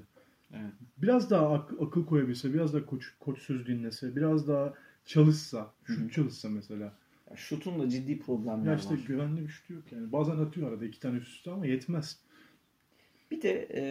[0.54, 0.72] Evet.
[0.98, 4.74] Biraz daha ak- akıl koyabilse, biraz daha koç, koç söz dinlese, biraz daha
[5.06, 6.94] çalışsa, şut çalışsa mesela.
[7.30, 9.00] Ya Şutun da ciddi problemler Ya işte var.
[9.08, 10.12] güvenli bir şut yok yani.
[10.12, 12.20] Bazen atıyor arada iki tane üst üste ama yetmez.
[13.32, 13.82] Bir de e,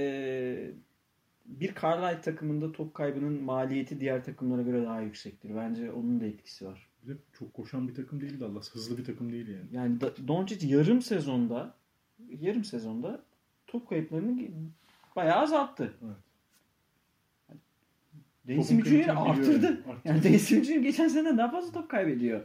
[1.46, 5.56] bir Carlisle takımında top kaybının maliyeti diğer takımlara göre daha yüksektir.
[5.56, 6.85] Bence onun da etkisi var.
[7.06, 8.74] Bir de çok koşan bir takım değil Dallas.
[8.74, 9.66] Hızlı bir takım değil yani.
[9.72, 11.74] Yani Doncic yarım sezonda
[12.40, 13.22] yarım sezonda
[13.66, 14.48] top kayıplarını
[15.16, 15.94] bayağı azalttı.
[16.04, 16.16] Evet.
[18.48, 18.84] Arttırdı.
[18.84, 20.20] biliyor yani.
[20.24, 20.80] Yani Jr.
[20.80, 22.44] geçen sene daha fazla top kaybediyor.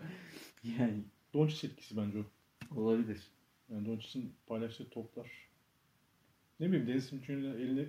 [0.63, 1.03] Yani
[1.33, 2.81] Doncic etkisi bence o.
[2.81, 3.31] olabilir.
[3.69, 5.31] Yani Doncic'in paylaştığı toplar.
[6.59, 7.85] Ne bileyim Dennis Smith'in eline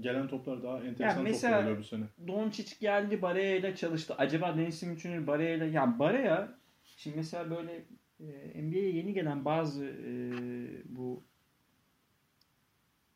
[0.00, 2.04] gelen toplar daha enteresan mesela- toplar oluyor bu sene.
[2.26, 4.14] Doncic geldi Barea ile çalıştı.
[4.18, 5.26] Acaba Dennis Smith Jr.
[5.26, 7.84] Barea ile yani Barea şimdi mesela böyle
[8.20, 10.12] e, NBA'ye yeni gelen bazı e,
[10.84, 11.22] bu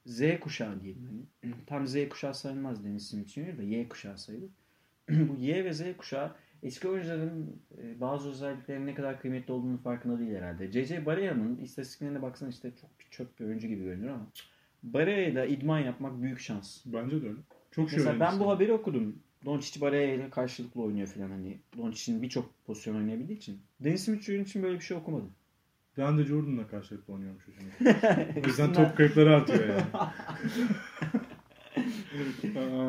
[0.07, 1.27] Z kuşağı diyelim.
[1.43, 3.59] Hani, tam Z kuşağı sayılmaz Dennis Smith Jr.
[3.59, 4.51] da Y kuşağı sayılır.
[5.11, 10.18] bu Y ve Z kuşağı eski oyuncuların e, bazı özelliklerinin ne kadar kıymetli olduğunu farkında
[10.18, 10.70] değil herhalde.
[10.70, 11.07] C.C.
[11.07, 14.27] Barea'nın istatistiklerine baksan işte çok bir çöp bir oyuncu gibi görünüyor ama
[14.93, 16.80] Barea'yla idman yapmak büyük şans.
[16.87, 17.39] Bence de öyle.
[17.70, 19.16] Çok şey Mesela ben bu haberi okudum.
[19.45, 21.59] Doncic Barea ile karşılıklı oynuyor falan hani.
[21.76, 23.59] Doncic'in birçok pozisyon oynayabildiği için.
[23.80, 24.32] Dennis Smith Jr.
[24.32, 25.30] için böyle bir şey okumadım.
[25.97, 27.97] DeAndre Jordan'la karşılıklı oynuyormuş şimdi.
[28.45, 29.82] O yüzden top kayıpları artıyor yani.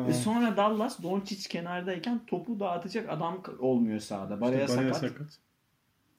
[0.08, 4.40] Ve sonra Dallas Doncic kenardayken topu dağıtacak adam olmuyor sahada.
[4.40, 5.38] Barea İşte Barea sakat.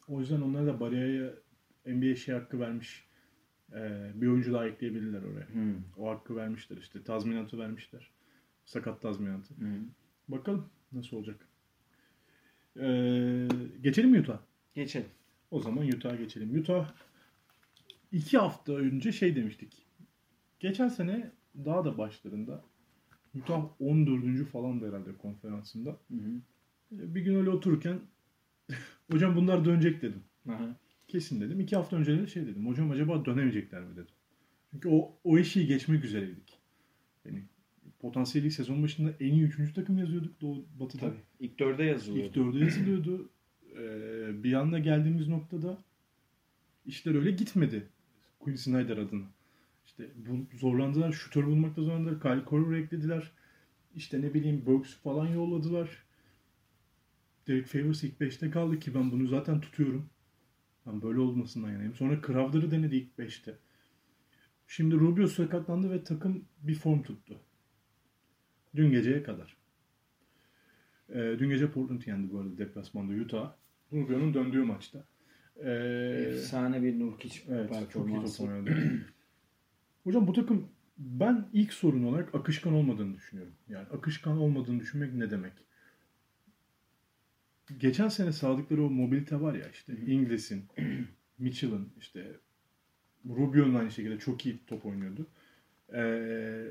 [0.07, 1.31] O yüzden onlar da Barea'ya
[1.85, 3.08] NBA şey hakkı vermiş.
[3.75, 5.47] Ee, bir oyuncu daha ekleyebilirler oraya.
[5.53, 5.75] Hmm.
[5.97, 7.03] O hakkı vermişler işte.
[7.03, 8.11] Tazminatı vermişler.
[8.65, 9.55] Sakat tazminatı.
[9.55, 9.87] Hmm.
[10.27, 11.47] Bakalım nasıl olacak.
[12.79, 13.47] Ee,
[13.81, 14.39] geçelim mi Utah?
[14.75, 15.09] Geçelim.
[15.51, 16.59] O zaman Utah'a geçelim.
[16.59, 16.93] Utah
[18.11, 19.85] iki hafta önce şey demiştik.
[20.59, 21.31] Geçen sene
[21.65, 22.63] daha da başlarında
[23.35, 24.45] Utah 14.
[24.45, 25.89] falan da herhalde konferansında.
[25.89, 26.41] Hı hı.
[26.91, 27.99] Bir gün öyle otururken
[29.11, 30.23] hocam bunlar dönecek dedim.
[30.49, 30.75] Aha.
[31.09, 31.59] Kesin dedim.
[31.59, 32.67] İki hafta önce de şey dedim.
[32.67, 34.13] Hocam acaba dönemeyecekler mi dedim.
[34.71, 36.59] Çünkü o, o eşiği geçmek üzereydik.
[37.25, 37.43] Yani
[37.99, 41.01] potansiyeli sezon başında en iyi üçüncü takım yazıyorduk Doğu Batı'da.
[41.01, 41.19] Tabii.
[41.39, 42.25] İlk dörde yazılıyor.
[42.25, 43.29] İlk dörde yazılıyordu.
[43.77, 45.77] Ee, bir anda geldiğimiz noktada
[46.85, 47.87] işler öyle gitmedi.
[48.39, 49.25] Quinn Snyder adına.
[49.85, 51.11] İşte bu zorlandılar.
[51.11, 52.21] Şutör bulmakta zorlandılar.
[52.21, 53.31] Kyle Korver eklediler.
[53.95, 56.03] İşte ne bileyim Burks falan yolladılar.
[57.47, 60.09] Derek Favors ilk 5'te kaldı ki ben bunu zaten tutuyorum.
[60.89, 61.95] Ben böyle olmasından yanayım.
[61.95, 63.55] Sonra Crowder'ı denedi ilk 5'te.
[64.67, 67.39] Şimdi Rubio sakatlandı ve takım bir form tuttu.
[68.75, 69.57] Dün geceye kadar.
[71.09, 73.53] Ee, dün gece Portland yendi bu arada deplasmanda Utah.
[73.93, 75.03] Rubio'nun döndüğü maçta.
[75.63, 75.69] Ee,
[76.29, 78.71] Efsane bir Nurkic evet, çok iyi top oynadı.
[80.03, 80.67] Hocam bu takım
[80.97, 83.53] ben ilk sorun olarak akışkan olmadığını düşünüyorum.
[83.69, 85.53] Yani akışkan olmadığını düşünmek ne demek?
[87.77, 90.65] Geçen sene sağladıkları o mobilite var ya işte İngiliz'in,
[91.39, 92.35] Mitchell'ın işte
[93.25, 95.27] Rubio'nun aynı şekilde çok iyi top oynuyordu.
[95.93, 96.65] Ee,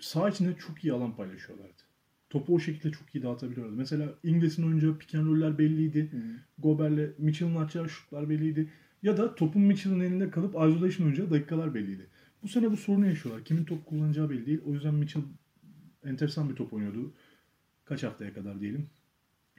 [0.00, 1.82] sağ içinde çok iyi alan paylaşıyorlardı.
[2.30, 3.76] Topu o şekilde çok iyi dağıtabiliyorlardı.
[3.76, 6.10] Mesela İngiliz'in oyuncağı pick and roll'ler belliydi.
[6.58, 8.68] Gober'le Mitchell'ın atacağı şutlar belliydi.
[9.02, 12.06] Ya da topun Mitchell'ın elinde kalıp isolation oynayacağı dakikalar belliydi.
[12.42, 13.44] Bu sene bu sorunu yaşıyorlar.
[13.44, 14.60] Kimin top kullanacağı belli değil.
[14.66, 15.22] O yüzden Mitchell
[16.04, 17.12] enteresan bir top oynuyordu.
[17.84, 18.86] Kaç haftaya kadar diyelim.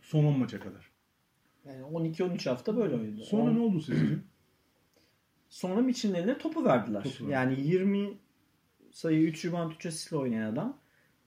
[0.08, 0.91] Son 10 maça kadar.
[1.66, 3.24] Yani 12-13 hafta böyle oynadı.
[3.24, 4.05] Sonra On- ne oldu sizce?
[5.49, 7.03] Sonra Mitchell'in eline topu verdiler.
[7.03, 7.34] Topu verdi.
[7.34, 8.18] yani 20
[8.91, 10.78] sayı 3 rebound 3 asistle oynayan adam.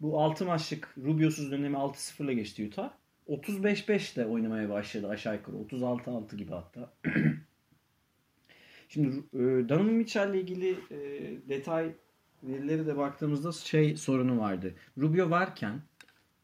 [0.00, 2.90] Bu 6 maçlık Rubio'suz dönemi 6-0'la geçti Utah.
[3.28, 5.56] 35-5 ile oynamaya başladı aşağı yukarı.
[5.56, 6.92] 36-6 gibi hatta.
[8.88, 10.98] Şimdi e, Donovan Mitchell ile ilgili e,
[11.48, 11.92] detay
[12.42, 14.74] verileri de baktığımızda şey sorunu vardı.
[14.98, 15.80] Rubio varken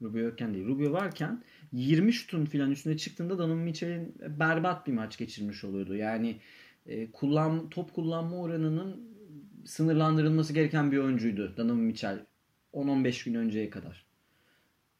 [0.02, 0.66] Rubio yokken değil.
[0.66, 1.42] Rubio varken
[1.72, 5.94] 20 şutun filan üstüne çıktığında Donovan Mitchell'in berbat bir maç geçirmiş oluyordu.
[5.96, 6.40] Yani
[6.86, 9.16] e, kullan top kullanma oranının
[9.64, 12.26] sınırlandırılması gereken bir oyuncuydu Donovan Mitchell
[12.72, 14.06] 10-15 gün önceye kadar.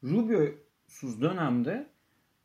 [0.05, 1.87] Rubio'suz dönemde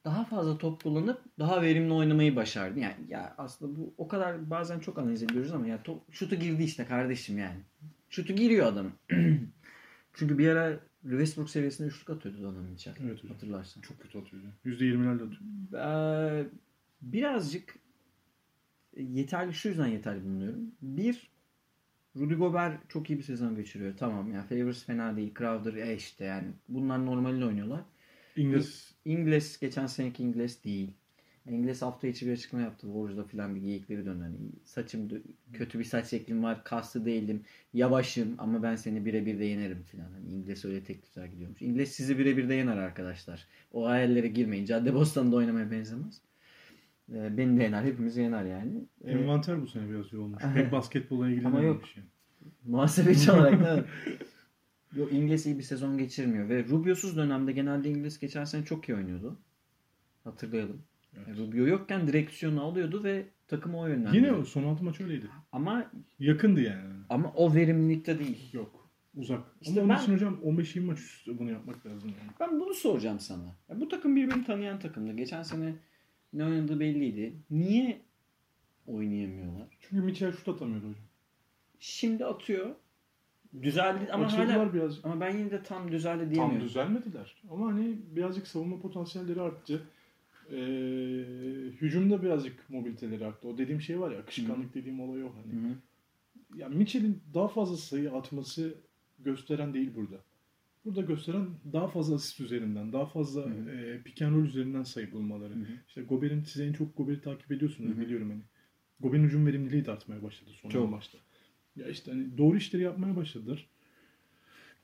[0.05, 2.79] daha fazla top kullanıp daha verimli oynamayı başardı.
[2.79, 6.63] Yani ya aslında bu o kadar bazen çok analiz ediyoruz ama ya top, şutu girdi
[6.63, 7.59] işte kardeşim yani.
[8.09, 8.91] Şutu giriyor adam.
[10.13, 12.93] Çünkü bir ara Westbrook seviyesinde üçlük atıyordu Donovan Mitchell.
[13.03, 13.31] Evet hocam.
[13.31, 13.81] Hatırlarsan.
[13.81, 14.47] Çok kötü atıyordu.
[14.65, 15.41] %20'lerle atıyor.
[15.73, 16.45] Ee,
[17.01, 17.75] birazcık
[18.97, 20.71] yeterli şu yüzden yeterli bulunuyorum.
[20.81, 21.31] Bir
[22.15, 23.93] Rudy Gobert çok iyi bir sezon geçiriyor.
[23.97, 25.33] Tamam yani Favors fena değil.
[25.37, 26.47] Crowder e işte yani.
[26.69, 27.81] Bunlar normalde oynuyorlar.
[28.35, 30.93] İngiliz İngiliz geçen seneki İngiliz değil.
[31.49, 32.93] İngiliz hafta içi bir açıklama yaptı.
[32.93, 34.23] Borj'da falan bir geyikleri döndü.
[34.23, 35.09] Hani saçım
[35.53, 36.63] kötü bir saç şeklim var.
[36.63, 37.43] Kaslı değilim.
[37.73, 40.11] Yavaşım ama ben seni birebir de yenerim falan.
[40.11, 41.61] Hani İngiliz öyle teklifler gidiyormuş.
[41.61, 43.47] İngiliz sizi birebir de yener arkadaşlar.
[43.71, 44.65] O hayallere girmeyin.
[44.65, 46.21] Caddebostan'da oynamaya benzemez.
[47.13, 47.83] Ee, beni de yener.
[47.83, 48.85] Hepimizi yener yani.
[49.03, 50.43] Ee, Envanter bu sene biraz yoğun olmuş.
[50.55, 51.65] Pek basketbola ilgilenmemiş.
[51.65, 51.83] yok.
[51.97, 52.07] Yani.
[52.65, 53.85] Muhasebeci olarak da
[54.95, 58.95] Yok İngiliz iyi bir sezon geçirmiyor ve Rubio'suz dönemde genelde İngiliz geçen sene çok iyi
[58.95, 59.39] oynuyordu.
[60.23, 60.81] Hatırlayalım.
[61.17, 61.37] Evet.
[61.37, 64.27] Rubio yokken direksiyonu alıyordu ve takımı o yönlendiriyordu.
[64.27, 65.25] Yine o son altı maç öyleydi.
[65.51, 66.93] Ama Yakındı yani.
[67.09, 68.49] ama o verimlilikte değil.
[68.53, 68.89] Yok.
[69.15, 69.39] Uzak.
[69.61, 72.09] İşte Ama onun ben- için hocam 15-20 maç üstü bunu yapmak lazım.
[72.19, 72.31] Yani.
[72.39, 73.55] Ben bunu soracağım sana.
[73.69, 75.13] Ya bu takım birbirini tanıyan takımdı.
[75.13, 75.75] Geçen sene
[76.33, 77.33] ne oynadığı belliydi.
[77.49, 78.01] Niye
[78.87, 79.67] oynayamıyorlar?
[79.79, 81.03] Çünkü Mitchell şut atamıyordu hocam.
[81.79, 82.69] Şimdi atıyor.
[83.61, 85.05] Düzeldi ama Açıldılar hala biraz.
[85.05, 86.67] ama ben yine de tam düzeldi Tam diyemiyorum.
[86.67, 87.35] düzelmediler.
[87.51, 89.83] Ama hani birazcık savunma potansiyelleri arttı.
[90.51, 90.55] Ee,
[91.81, 93.47] hücumda birazcık mobiliteleri arttı.
[93.47, 95.53] O dediğim şey var ya akışkanlık dediğim olay o hani.
[95.53, 95.75] Hı hı.
[96.59, 98.75] Ya Mitchell'in daha fazla sayı atması
[99.19, 100.15] gösteren değil burada.
[100.85, 103.69] Burada gösteren daha fazla asist üzerinden, daha fazla Hı hı.
[103.71, 105.53] e, pick and roll üzerinden sayı bulmaları.
[105.53, 105.67] Hı hı.
[105.87, 108.01] İşte Gober'in size en çok Gober'i takip ediyorsunuz Hı hı.
[108.01, 108.41] biliyorum hani.
[108.99, 110.91] Gober'in hücum verimliliği de artmaya başladı son Çok.
[110.91, 111.17] maçta.
[111.75, 113.67] Ya işte hani doğru işleri yapmaya başladılar.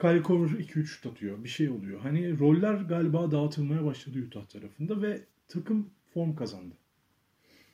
[0.01, 1.43] Kyle Korver 2-3 şut atıyor.
[1.43, 1.99] Bir şey oluyor.
[1.99, 6.75] Hani roller galiba dağıtılmaya başladı Utah tarafında ve takım form kazandı.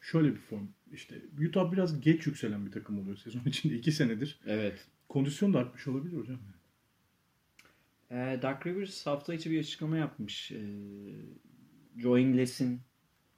[0.02, 0.68] Şöyle bir form.
[0.92, 4.40] İşte Utah biraz geç yükselen bir takım oluyor sezon içinde 2 senedir.
[4.46, 4.88] Evet.
[5.10, 6.40] Kondisyon da artmış olabilir hocam.
[8.12, 10.52] Ee, Dark Rivers hafta içi bir açıklama yapmış.
[10.52, 10.60] Ee,
[11.98, 12.82] Joe Ingles'in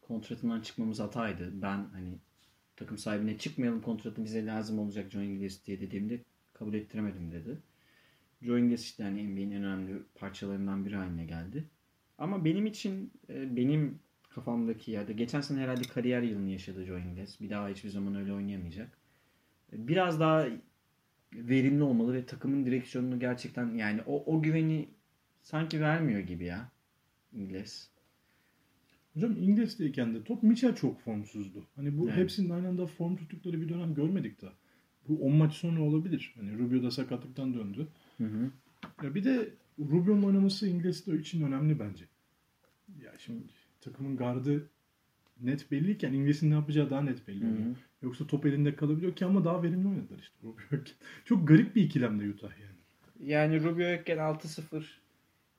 [0.02, 1.62] kontratından çıkmamız hataydı.
[1.62, 2.20] Ben hani
[2.76, 6.20] takım sahibine çıkmayalım kontratı bize lazım olacak Joe Ingles diye dediğimde
[6.54, 7.58] kabul ettiremedim dedi.
[8.42, 11.64] Joe Ingles işte hani NBA'nin en önemli parçalarından biri haline geldi.
[12.18, 14.00] Ama benim için e, benim
[14.36, 17.42] kafamdaki yerde geçen sene herhalde kariyer yılını yaşadı Joe Ingles.
[17.42, 18.98] Bir daha hiçbir zaman öyle oynayamayacak.
[19.74, 20.48] Biraz daha
[21.34, 24.90] verimli olmalı ve takımın direksiyonunu gerçekten yani o, o güveni
[25.42, 26.72] sanki vermiyor gibi ya
[27.34, 27.90] İngiliz.
[29.14, 31.66] Hocam İngiliz'teyken de top Mitchell çok formsuzdu.
[31.76, 32.18] Hani bu Evet.
[32.18, 34.54] hepsinin aynı anda form tuttukları bir dönem görmedik daha.
[35.08, 36.34] Bu 10 maç sonra olabilir.
[36.36, 37.88] Hani Rubio da sakatlıktan döndü.
[38.18, 38.52] Hı hı.
[39.04, 42.06] Ya bir de Rubio'nun oynaması İngiliz'de için önemli bence.
[43.04, 43.44] Ya şimdi
[43.86, 44.70] takımın gardı
[45.42, 47.66] net belliyken İngiliz'in ne yapacağı daha net belli Hı oluyor.
[47.66, 47.76] hı.
[48.02, 50.96] Yoksa top elinde kalabiliyor ki ama daha verimli oynadılar işte Rubio yokken.
[51.26, 52.76] Çok garip bir ikilemde Utah yani.
[53.20, 54.84] Yani Rubio yokken 6-0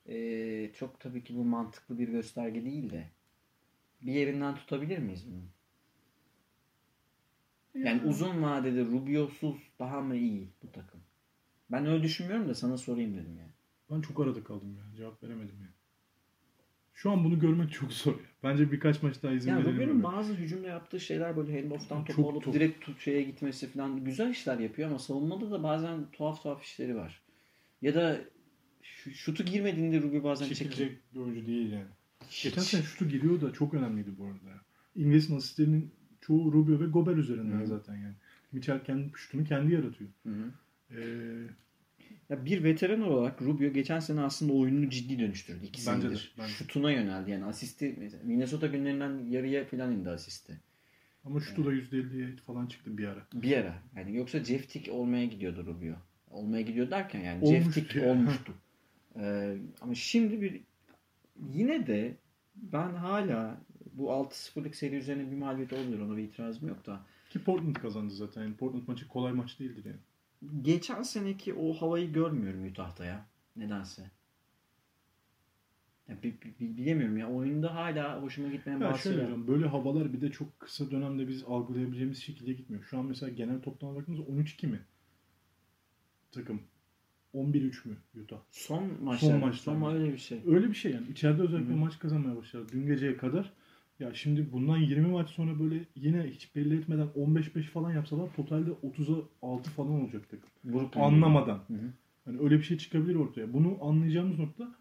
[0.08, 3.10] ee, çok tabii ki bu mantıklı bir gösterge değil de
[4.02, 5.42] bir yerinden tutabilir miyiz bunu?
[7.84, 11.00] Yani uzun vadede Rubio'suz daha mı iyi bu takım?
[11.70, 13.50] Ben öyle düşünmüyorum da sana sorayım dedim yani.
[13.90, 14.96] Ben çok arada kaldım ya.
[14.96, 15.68] Cevap veremedim ya.
[16.98, 18.18] Şu an bunu görmek çok zor ya.
[18.42, 19.90] Bence birkaç maç daha izin Yani verelim.
[19.90, 20.02] Öyle.
[20.02, 22.54] bazı hücumda yaptığı şeyler böyle handoff'tan topu Çok alıp top.
[22.54, 26.96] direkt tut şeye gitmesi falan güzel işler yapıyor ama savunmada da bazen tuhaf tuhaf işleri
[26.96, 27.20] var.
[27.82, 28.20] Ya da
[28.82, 30.72] şu- şutu girmediğinde Rubio bazen çekilecek.
[30.72, 31.86] çekilecek bir oyuncu değil yani.
[32.42, 34.60] Geçen sene şutu giriyor da çok önemliydi bu arada.
[34.94, 35.90] İngiliz'in asistlerinin
[36.20, 37.66] çoğu Rubio ve Gober üzerinden Hı.
[37.66, 38.14] zaten yani.
[38.52, 40.10] Mitchell kendi şutunu kendi yaratıyor.
[40.22, 40.50] Hı hı.
[40.90, 40.96] Ee,
[42.30, 45.66] Ya bir veteran olarak Rubio geçen sene aslında oyununu ciddi dönüştürdü.
[45.66, 46.34] İki Bence de, senedir.
[46.38, 46.52] bence.
[46.52, 47.30] Şutuna yöneldi.
[47.30, 50.60] Yani asisti Minnesota günlerinden yarıya falan indi asisti.
[51.24, 53.26] ama şutu da %50'ye falan çıktı bir ara.
[53.34, 53.74] Bir ara.
[53.96, 55.94] Yani yoksa Jeff Tick olmaya gidiyordu Rubio.
[56.30, 58.10] Olmaya gidiyor derken yani Olmuştu Jeff Tick ya.
[58.12, 58.52] olmuştu.
[59.20, 60.60] Ee, ama şimdi bir
[61.52, 62.14] yine de
[62.56, 63.60] ben hala
[63.92, 65.98] bu 6-0'lık seri üzerine bir mağlubiyet olabilir.
[65.98, 67.00] Ona bir itirazım yok da.
[67.30, 68.42] Ki Portland kazandı zaten.
[68.42, 69.96] Yani Portland maçı kolay maç değildir yani.
[70.62, 73.26] Geçen seneki o havayı görmüyorum Utah'ta ya.
[73.56, 74.10] Nedense.
[76.08, 77.30] Ya, bi- bi- bilemiyorum ya.
[77.30, 79.30] Oyunda hala hoşuma gitmeyen bazı şöyle şeyler.
[79.30, 82.84] hocam böyle havalar bir de çok kısa dönemde biz algılayabileceğimiz şekilde gitmiyor.
[82.84, 84.80] Şu an mesela genel toptan baktığımızda 13-2 mi?
[86.32, 86.60] Takım.
[87.34, 88.38] 11-3 mü Utah?
[88.50, 89.28] Son maçlar.
[89.30, 89.74] Son, maçlar.
[89.74, 90.40] ma- öyle bir şey.
[90.46, 91.06] Öyle bir şey yani.
[91.10, 91.76] İçeride özellikle hı.
[91.76, 92.66] maç kazanmaya başladı.
[92.72, 93.52] Dün geceye kadar.
[94.00, 98.70] Ya şimdi bundan 20 maç sonra böyle yine hiç belli etmeden 15-5 falan yapsalar totalde
[98.70, 100.48] 30'a 6 falan olacak takım.
[100.64, 101.02] Brooklyn.
[101.02, 101.60] Anlamadan.
[101.68, 101.92] Hı hı.
[102.24, 103.52] Hani öyle bir şey çıkabilir ortaya.
[103.52, 104.74] Bunu anlayacağımız nokta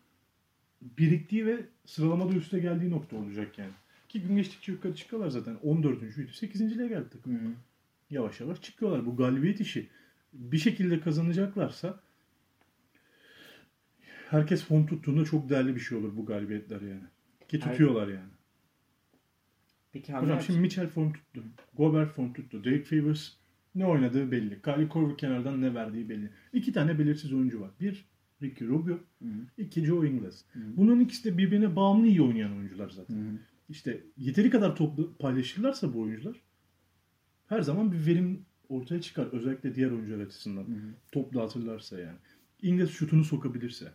[0.81, 3.71] biriktiği ve sıralamada üste geldiği nokta olacak yani.
[4.09, 5.55] Ki gün geçtikçe yukarı çıkıyorlar zaten.
[5.63, 6.03] 14.
[6.33, 6.77] 8.
[6.77, 7.33] liğe geldi takım.
[7.33, 7.51] Hı hı.
[8.09, 9.05] Yavaş yavaş çıkıyorlar.
[9.05, 9.89] Bu galibiyet işi
[10.33, 11.99] bir şekilde kazanacaklarsa
[14.29, 17.03] herkes form tuttuğunda çok değerli bir şey olur bu galibiyetler yani.
[17.47, 18.29] Ki tutuyorlar yani.
[19.95, 21.43] Peki Hocam şimdi Mitchell form tuttu.
[21.73, 22.63] Gobert form tuttu.
[22.63, 23.31] Derek Favors
[23.75, 24.61] ne oynadığı belli.
[24.61, 26.29] Kyle Korver kenardan ne verdiği belli.
[26.53, 27.71] İki tane belirsiz oyuncu var.
[27.79, 28.05] Bir
[28.41, 29.61] Ricky Rubio, Hı hı.
[29.61, 30.43] iki Joe Ingles.
[30.53, 30.59] Hı.
[30.77, 33.15] Bunların ikisi de birbirine bağımlı iyi oynayan oyuncular zaten.
[33.15, 33.37] Hı hı.
[33.69, 36.41] işte yeteri kadar toplu paylaşırlarsa bu oyuncular
[37.47, 39.25] her zaman bir verim ortaya çıkar.
[39.25, 40.65] Özellikle diğer oyuncular açısından.
[41.11, 42.17] Top dağıtırlarsa yani.
[42.61, 43.91] İngiliz şutunu sokabilirse.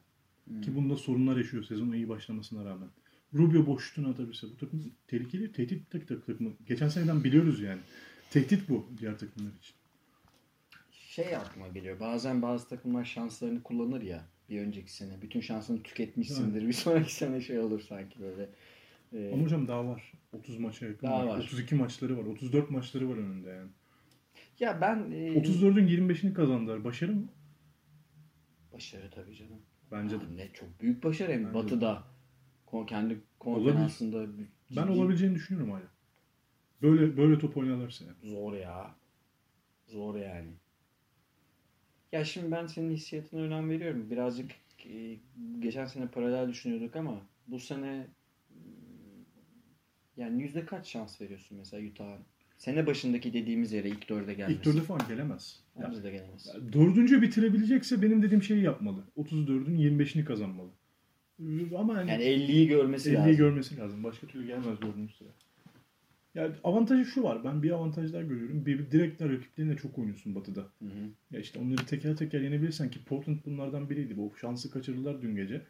[0.62, 2.88] Ki bunda sorunlar yaşıyor sezonun iyi başlamasına rağmen.
[3.34, 4.46] Rubio boş şutunu atabilirse.
[4.46, 6.50] Bu takım tehlikeli, tehdit tak takımı.
[6.66, 7.80] Geçen seneden biliyoruz yani.
[8.30, 9.74] Tehdit bu diğer takımlar için.
[10.90, 12.00] Şey aklıma geliyor.
[12.00, 15.22] Bazen bazı takımlar şanslarını kullanır ya bir önceki sene.
[15.22, 16.68] Bütün şansını tüketmişsindir.
[16.68, 18.48] Bir sonraki sene şey olur sanki böyle.
[19.12, 20.12] Ee, Ama hocam daha var.
[20.32, 21.26] 30 maça yakın Daha var.
[21.26, 21.38] var.
[21.38, 22.24] 32 maçları var.
[22.24, 23.70] 34 maçları var önünde yani.
[24.60, 26.84] ya ben e, 34'ün 25'ini kazandılar.
[26.84, 27.28] Başarı mı?
[28.72, 29.62] başarı tabii canım.
[29.92, 30.24] Bence de.
[30.24, 31.54] Yani ne çok büyük başarı hem Bence de.
[31.54, 32.04] Batı'da kon-
[32.88, 34.26] kendi konferansında
[34.70, 35.82] Ben ciddi- olabileceğini düşünüyorum hala.
[36.82, 38.16] Böyle böyle top oynarlarsa yani.
[38.22, 38.94] Zor ya.
[39.86, 40.50] Zor yani.
[42.12, 44.10] Ya şimdi ben senin hissiyatına önem veriyorum.
[44.10, 44.50] Birazcık
[44.86, 45.16] e,
[45.58, 48.06] geçen sene paralel düşünüyorduk ama bu sene
[48.50, 48.56] mm,
[50.16, 52.20] yani yüzde kaç şans veriyorsun mesela Utah'ın?
[52.58, 54.58] Sene başındaki dediğimiz yere ilk dörde gelmesi.
[54.58, 55.60] İlk dörde falan gelemez.
[55.82, 56.48] Bence de gelemez.
[56.72, 59.04] dördüncü bitirebilecekse benim dediğim şeyi yapmalı.
[59.16, 60.70] 34'ün 25'ini kazanmalı.
[61.78, 63.36] Ama yani, Yani 50'yi görmesi 50'yi lazım.
[63.36, 64.05] görmesi lazım.
[64.05, 65.28] Başka türlü gelmez dördüncü sıra.
[66.34, 67.45] Yani avantajı şu var.
[67.45, 68.66] Ben bir avantaj daha görüyorum.
[68.66, 70.61] Bir direktler rakiplerine çok oynuyorsun Batı'da.
[70.61, 71.11] Hı hı.
[71.30, 74.16] Ya işte onları teker teker yenebilirsen ki Portland bunlardan biriydi.
[74.16, 75.62] Bu şansı kaçırdılar dün gece.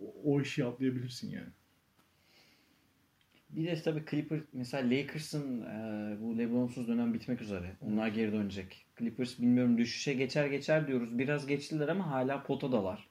[0.00, 1.48] O, o işi atlayabilirsin yani.
[3.50, 7.76] Bir de tabii Clippers mesela Lakers'ın e, bu LeBron'suz dönem bitmek üzere.
[7.80, 8.86] Onlar geri dönecek.
[8.98, 11.18] Clippers bilmiyorum düşüşe geçer geçer diyoruz.
[11.18, 13.08] Biraz geçtiler ama hala potadalar.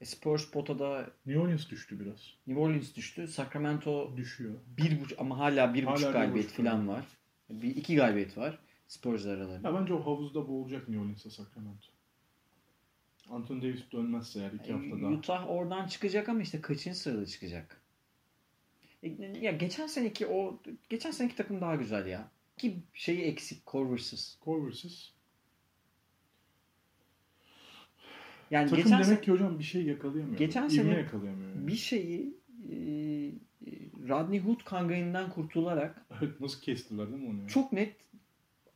[0.00, 2.34] E, Spurs potada New Orleans düştü biraz.
[2.46, 3.28] New Orleans düştü.
[3.28, 4.54] Sacramento Düşüyor.
[4.76, 7.04] bir buçuk ama hala bir Hala buçuk galibiyet falan var.
[7.50, 8.58] Bir iki galibiyet var.
[8.88, 9.68] Spurs aralarında.
[9.68, 11.86] Ya bence o havuzda boğulacak New Orleans'a Sacramento.
[13.30, 15.10] Anthony Davis dönmezse eğer iki hafta daha.
[15.10, 17.80] Utah oradan çıkacak ama işte kaçıncı sırada çıkacak?
[19.02, 19.08] E,
[19.40, 22.30] Ya geçen seneki o geçen seneki takım daha güzel ya.
[22.58, 24.38] Ki şeyi eksik Corvers'ız.
[24.44, 25.12] Corvers'ız.
[28.50, 30.38] Yani Takım geçen demek ki hocam bir şey yakalayamıyor.
[30.38, 31.54] Geçen sene yakalayamıyor.
[31.54, 31.66] Yani.
[31.66, 32.34] bir şeyi
[32.70, 32.76] e,
[34.08, 36.06] Rodney Hood kangayından kurtularak
[36.40, 37.40] Nasıl kestiler değil mi onu?
[37.42, 37.48] ya?
[37.48, 37.96] çok net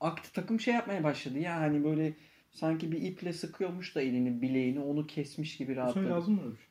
[0.00, 2.12] aktı takım şey yapmaya başladı ya hani böyle
[2.50, 6.08] sanki bir iple sıkıyormuş da elini bileğini onu kesmiş gibi rahatladı.
[6.10, 6.66] lazım mı öyle şey?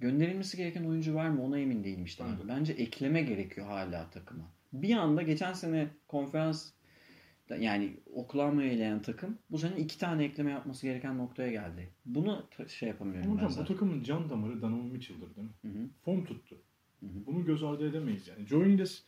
[0.00, 2.24] Gönderilmesi gereken oyuncu var mı ona emin değilim işte.
[2.24, 2.48] Bence de.
[2.48, 4.44] Bence ekleme gerekiyor hala takıma.
[4.72, 6.70] Bir anda geçen sene konferans
[7.56, 11.88] yani Oklahoma'yı eleyen takım bu sene iki tane ekleme yapması gereken noktaya geldi.
[12.04, 15.54] Bunu şey yapamıyorum Ama ben hocam bu takımın can damarı Donovan Mitchell'dır değil mi?
[15.62, 15.88] Hı hı.
[16.04, 16.56] Form tuttu.
[17.00, 17.26] Hı hı.
[17.26, 18.46] Bunu göz ardı edemeyiz yani.
[18.46, 19.02] Joe Ingles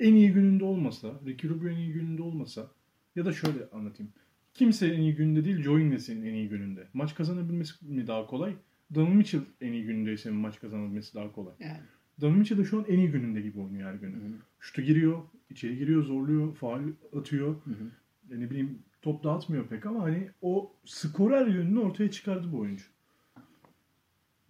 [0.00, 2.70] en iyi gününde olmasa, Ricky Rubio en iyi gününde olmasa
[3.16, 4.12] ya da şöyle anlatayım.
[4.54, 6.88] Kimse en iyi gününde değil, Joe Ingles'in en iyi gününde.
[6.94, 8.54] Maç kazanabilmesi mi daha kolay?
[8.94, 11.54] Donovan Mitchell en iyi günündeyse maç kazanabilmesi daha kolay?
[11.60, 11.80] Yani.
[12.20, 14.16] Donovan Mitchell de şu an en iyi gününde gibi oynuyor her günü.
[14.16, 14.32] Hı hı.
[14.60, 15.22] Şutu giriyor,
[15.52, 16.82] içeri giriyor, zorluyor, faal
[17.18, 17.54] atıyor.
[17.64, 17.84] Hı hı.
[18.30, 22.84] Ya ne bileyim top dağıtmıyor pek ama hani o skorer yönünü ortaya çıkardı bu oyuncu.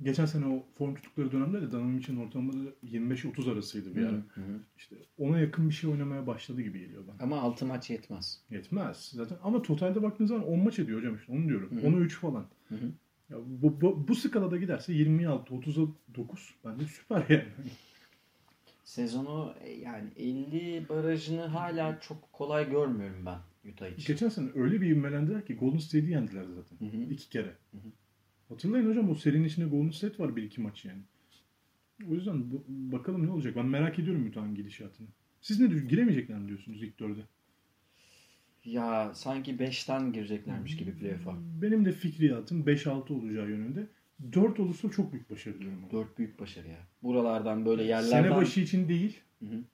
[0.03, 4.13] Geçen sene o form tuttukları dönemde de Donovan Mitchell'in ortalamada 25-30 arasıydı bir ara.
[4.13, 4.23] hı.
[4.35, 4.61] Hı hı.
[4.77, 7.17] İşte ona yakın bir şey oynamaya başladı gibi geliyor bana.
[7.21, 8.41] Ama altı maç yetmez.
[8.51, 11.71] Yetmez zaten ama totalde baktığınız zaman 10 maç ediyor hocam işte onu diyorum.
[11.71, 11.87] Hı hı.
[11.87, 12.47] 10'a 3 falan.
[12.69, 12.87] Hı hı.
[13.31, 17.45] Ya bu, bu, bu skalada giderse 26 30'a 9 bence süper yani.
[18.85, 23.39] Sezonu e, yani 50 barajını hala çok kolay görmüyorum ben
[23.73, 24.13] Utah için.
[24.13, 26.87] Geçen sene öyle bir ivmelendiler ki Golden State'i yendiler zaten.
[26.91, 27.03] Hı hı.
[27.03, 27.53] iki kere.
[27.73, 27.79] hı.
[28.49, 31.01] Hatırlayın hocam o serinin içinde Golden State var bir iki maç yani.
[32.11, 33.57] O yüzden bu- bakalım ne olacak.
[33.57, 35.07] Ben merak ediyorum Utah'ın gidişatını.
[35.41, 35.91] Siz ne diyorsunuz?
[35.91, 37.21] Giremeyecekler mi diyorsunuz ilk dörde?
[38.65, 41.35] Ya sanki 5'ten gireceklermiş gibi playoff'a.
[41.63, 43.87] Benim de fikriyatım 5-6 olacağı yönünde.
[44.33, 45.79] 4 olursa çok büyük başarı diyorum.
[45.79, 45.91] ama.
[45.91, 46.87] 4 büyük başarı ya.
[47.03, 48.23] Buralardan böyle yerlerden.
[48.23, 49.65] Sene başı için değil, Hı hı.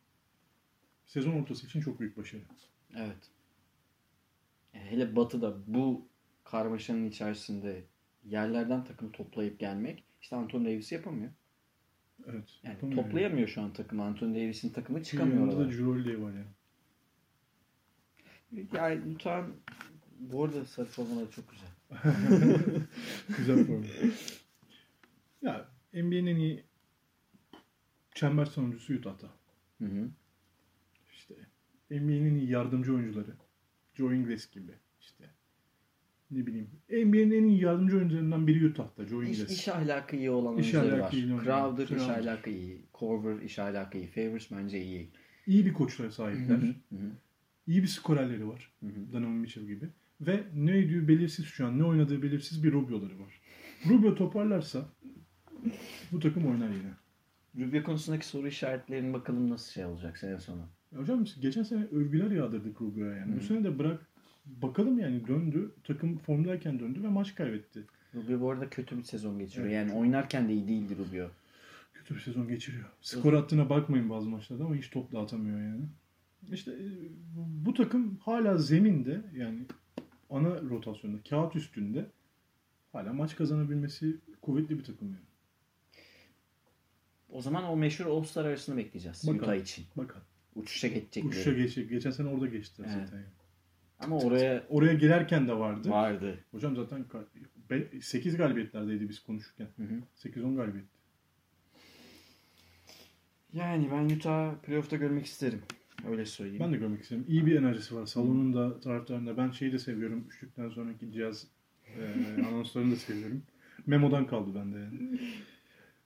[1.07, 2.43] sezon ortası için çok büyük başarı.
[2.97, 3.31] Evet.
[4.73, 6.09] Hele Batı'da bu
[6.45, 7.85] karmaşanın içerisinde
[8.25, 11.31] yerlerden takım toplayıp gelmek işte Anthony Davis yapamıyor.
[12.27, 12.61] Evet.
[12.63, 14.05] Yani yapamıyor toplayamıyor şu an takımı.
[14.05, 15.07] Anthony Davis'in takımı yani.
[15.07, 16.47] çıkamıyor Yanında da Holiday var yani.
[18.75, 19.55] Yani Utah'ın
[20.21, 21.69] bu arada sarı formaları çok güzel.
[23.39, 23.85] Güzel form.
[25.43, 26.65] ya NBA'nin en iyi
[28.15, 29.27] çember savunucusu Utah'ta.
[29.79, 30.09] Hı hı.
[31.13, 31.35] İşte
[31.91, 33.37] NBA'nin iyi yardımcı oyuncuları.
[33.95, 34.73] Joe Ingles gibi.
[35.01, 35.25] İşte
[36.31, 36.71] ne bileyim.
[36.91, 39.05] NBA'nin en iyi yardımcı oyuncularından biri Utah'ta.
[39.07, 39.51] Joe İş, Ingles.
[39.59, 41.35] iş ahlakı iyi olan İş oyuncuları iyi var.
[41.35, 41.99] olan Crowder oyuncular.
[42.01, 42.21] iş Crowder.
[42.33, 42.83] ahlakı iyi.
[42.95, 44.07] Corver iş ahlakı iyi.
[44.07, 45.11] Favors bence iyi.
[45.47, 46.57] İyi bir koçlara sahipler.
[46.59, 47.11] Hı hı.
[47.67, 48.73] İyi bir skorerleri var.
[48.81, 49.13] Hı hı.
[49.13, 49.89] Donovan Mitchell gibi.
[50.21, 51.79] Ve ne ödüğü belirsiz şu an.
[51.79, 53.41] Ne oynadığı belirsiz bir Rubio'ları var.
[53.89, 54.89] Rubio toparlarsa
[56.13, 56.93] bu takım oynar yine.
[57.59, 60.63] Rubio konusundaki soru işaretlerini bakalım nasıl şey olacak sene sonu.
[60.93, 63.37] Ya Hocam geçen sene övgüler yağdırdık Rubio'ya yani.
[63.37, 64.07] Bu sene de bırak
[64.47, 65.75] bakalım yani döndü.
[65.85, 67.85] Takım formdayken döndü ve maç kaybetti.
[68.15, 69.67] Rubio bu arada kötü bir sezon geçiriyor.
[69.67, 69.77] Evet.
[69.77, 71.31] Yani oynarken de iyi değildi Rubio.
[71.95, 72.85] Kötü bir sezon geçiriyor.
[73.01, 75.85] Skor attığına bakmayın bazı maçlarda ama hiç top dağıtamıyor yani.
[76.53, 76.87] İşte e,
[77.37, 79.59] bu takım hala zeminde yani
[80.31, 82.07] ana rotasyonda, kağıt üstünde
[82.93, 85.25] hala maç kazanabilmesi kuvvetli bir takım yani.
[87.29, 89.43] O zaman o meşhur All-Star arasını bekleyeceğiz Bakalım.
[89.45, 89.85] Utah için.
[89.97, 90.23] Bakın.
[90.55, 91.27] Uçuşa geçecekleri.
[91.29, 91.91] Uçuşa geçecek.
[91.91, 93.09] Geçen sene orada geçti Evet.
[93.09, 93.25] zaten.
[93.99, 95.91] Ama oraya Oraya girerken de vardı.
[95.91, 96.39] vardı.
[96.51, 97.05] Hocam zaten
[98.01, 99.69] 8 galibiyetlerdeydi biz konuşurken.
[99.77, 100.03] Hı hı.
[100.29, 100.87] 8-10 galibiyet.
[103.53, 105.63] Yani ben Utah playoff'ta görmek isterim.
[106.11, 106.61] Öyle söyleyeyim.
[106.65, 107.25] Ben de görmek isterim.
[107.29, 108.07] İyi bir enerjisi var.
[108.07, 109.37] Salonun da taraftarında.
[109.37, 110.25] Ben şeyi de seviyorum.
[110.29, 111.47] Üçlükten sonraki cihaz
[111.99, 113.43] e, anonslarını da seviyorum.
[113.87, 115.19] Memo'dan kaldı bende yani.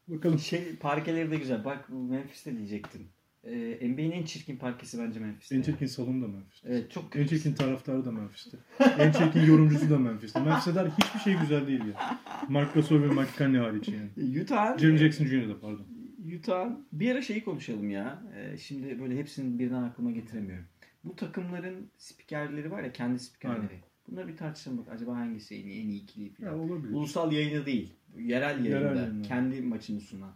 [0.09, 0.38] Bakalım.
[0.38, 1.64] Şey parkeleri de güzel.
[1.64, 3.09] Bak Memphis'te diyecektim.
[3.45, 5.57] Ee, NBA'nin en çirkin parkesi bence Memphis'te.
[5.57, 6.68] En çirkin salonu da Memphis'te.
[6.68, 8.57] Evet çok En çirkin taraftarı da Memphis'te.
[8.99, 10.40] en çirkin yorumcusu da Memphis'te.
[10.40, 12.20] Memphis'te hiçbir şey güzel değil ya.
[12.49, 14.40] Mark Gasol ve Mike Conley hariç yani.
[14.43, 15.49] Utah Jeremy Jackson Jr.
[15.49, 15.86] da pardon.
[16.39, 18.22] Utah bir ara şeyi konuşalım ya.
[18.37, 20.64] Ee, şimdi böyle hepsini birden aklıma getiremiyorum.
[21.05, 23.57] Bu takımların spikerleri var ya kendi spikerleri.
[23.59, 23.83] Aynen.
[24.09, 24.89] Bunları bir tartışalım bak.
[24.93, 26.59] Acaba hangisi en iyi, en iyi ikili Ya falan.
[26.59, 26.95] olabilir.
[26.95, 27.93] Ulusal yayını değil.
[28.18, 29.01] Yerel Yerel yayında.
[29.01, 29.28] yayında.
[29.28, 30.33] Kendi maçını sunan.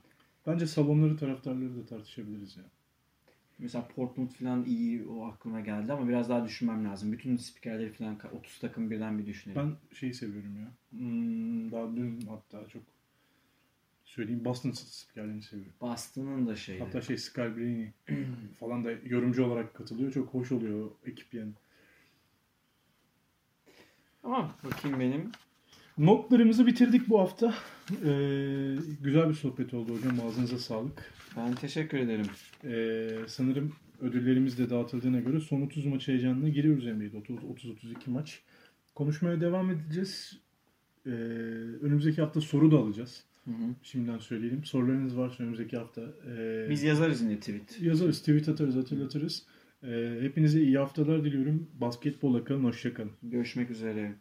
[0.47, 2.63] Bence salonları taraftarları da tartışabiliriz ya.
[3.59, 7.13] Mesela Portland falan iyi o aklıma geldi ama biraz daha düşünmem lazım.
[7.13, 9.63] Bütün spikerleri falan 30 takım birden bir düşünelim.
[9.63, 10.73] Ben şeyi seviyorum ya.
[10.99, 12.83] Hmm, daha dün hatta çok
[14.17, 15.73] söyleyeyim Boston spikerlerini seviyorum.
[15.81, 16.81] Boston'ın da şeyi.
[16.81, 17.93] Hatta şey Scalabrini
[18.61, 20.13] falan da yorumcu olarak katılıyor.
[20.13, 21.53] Çok hoş oluyor ekip yani.
[24.23, 25.33] Tamam bakayım benim.
[25.99, 27.55] Notlarımızı bitirdik bu hafta.
[27.91, 30.21] Ee, güzel bir sohbet oldu hocam.
[30.27, 31.13] Ağzınıza sağlık.
[31.37, 32.27] Ben teşekkür ederim.
[32.65, 37.17] Ee, sanırım ödüllerimiz de dağıtıldığına göre son 30 maç heyecanına giriyoruz NBA'de.
[37.17, 38.43] 30-32 maç.
[38.95, 40.41] Konuşmaya devam edeceğiz.
[41.07, 41.11] Ee,
[41.81, 43.25] önümüzdeki hafta soru da alacağız.
[43.47, 43.75] Hı hı.
[43.83, 44.65] Şimdiden söyleyelim.
[44.65, 46.03] Sorularınız varsa önümüzdeki hafta
[46.37, 47.83] ee, Biz yazarız yine tweet.
[47.83, 49.47] yazarız, tweet atarız, hatırlatırız.
[49.83, 51.71] Ee, hepinize iyi haftalar diliyorum.
[51.75, 53.13] Basketbola kalın, hoşça kalın.
[53.23, 54.15] Görüşmek üzere.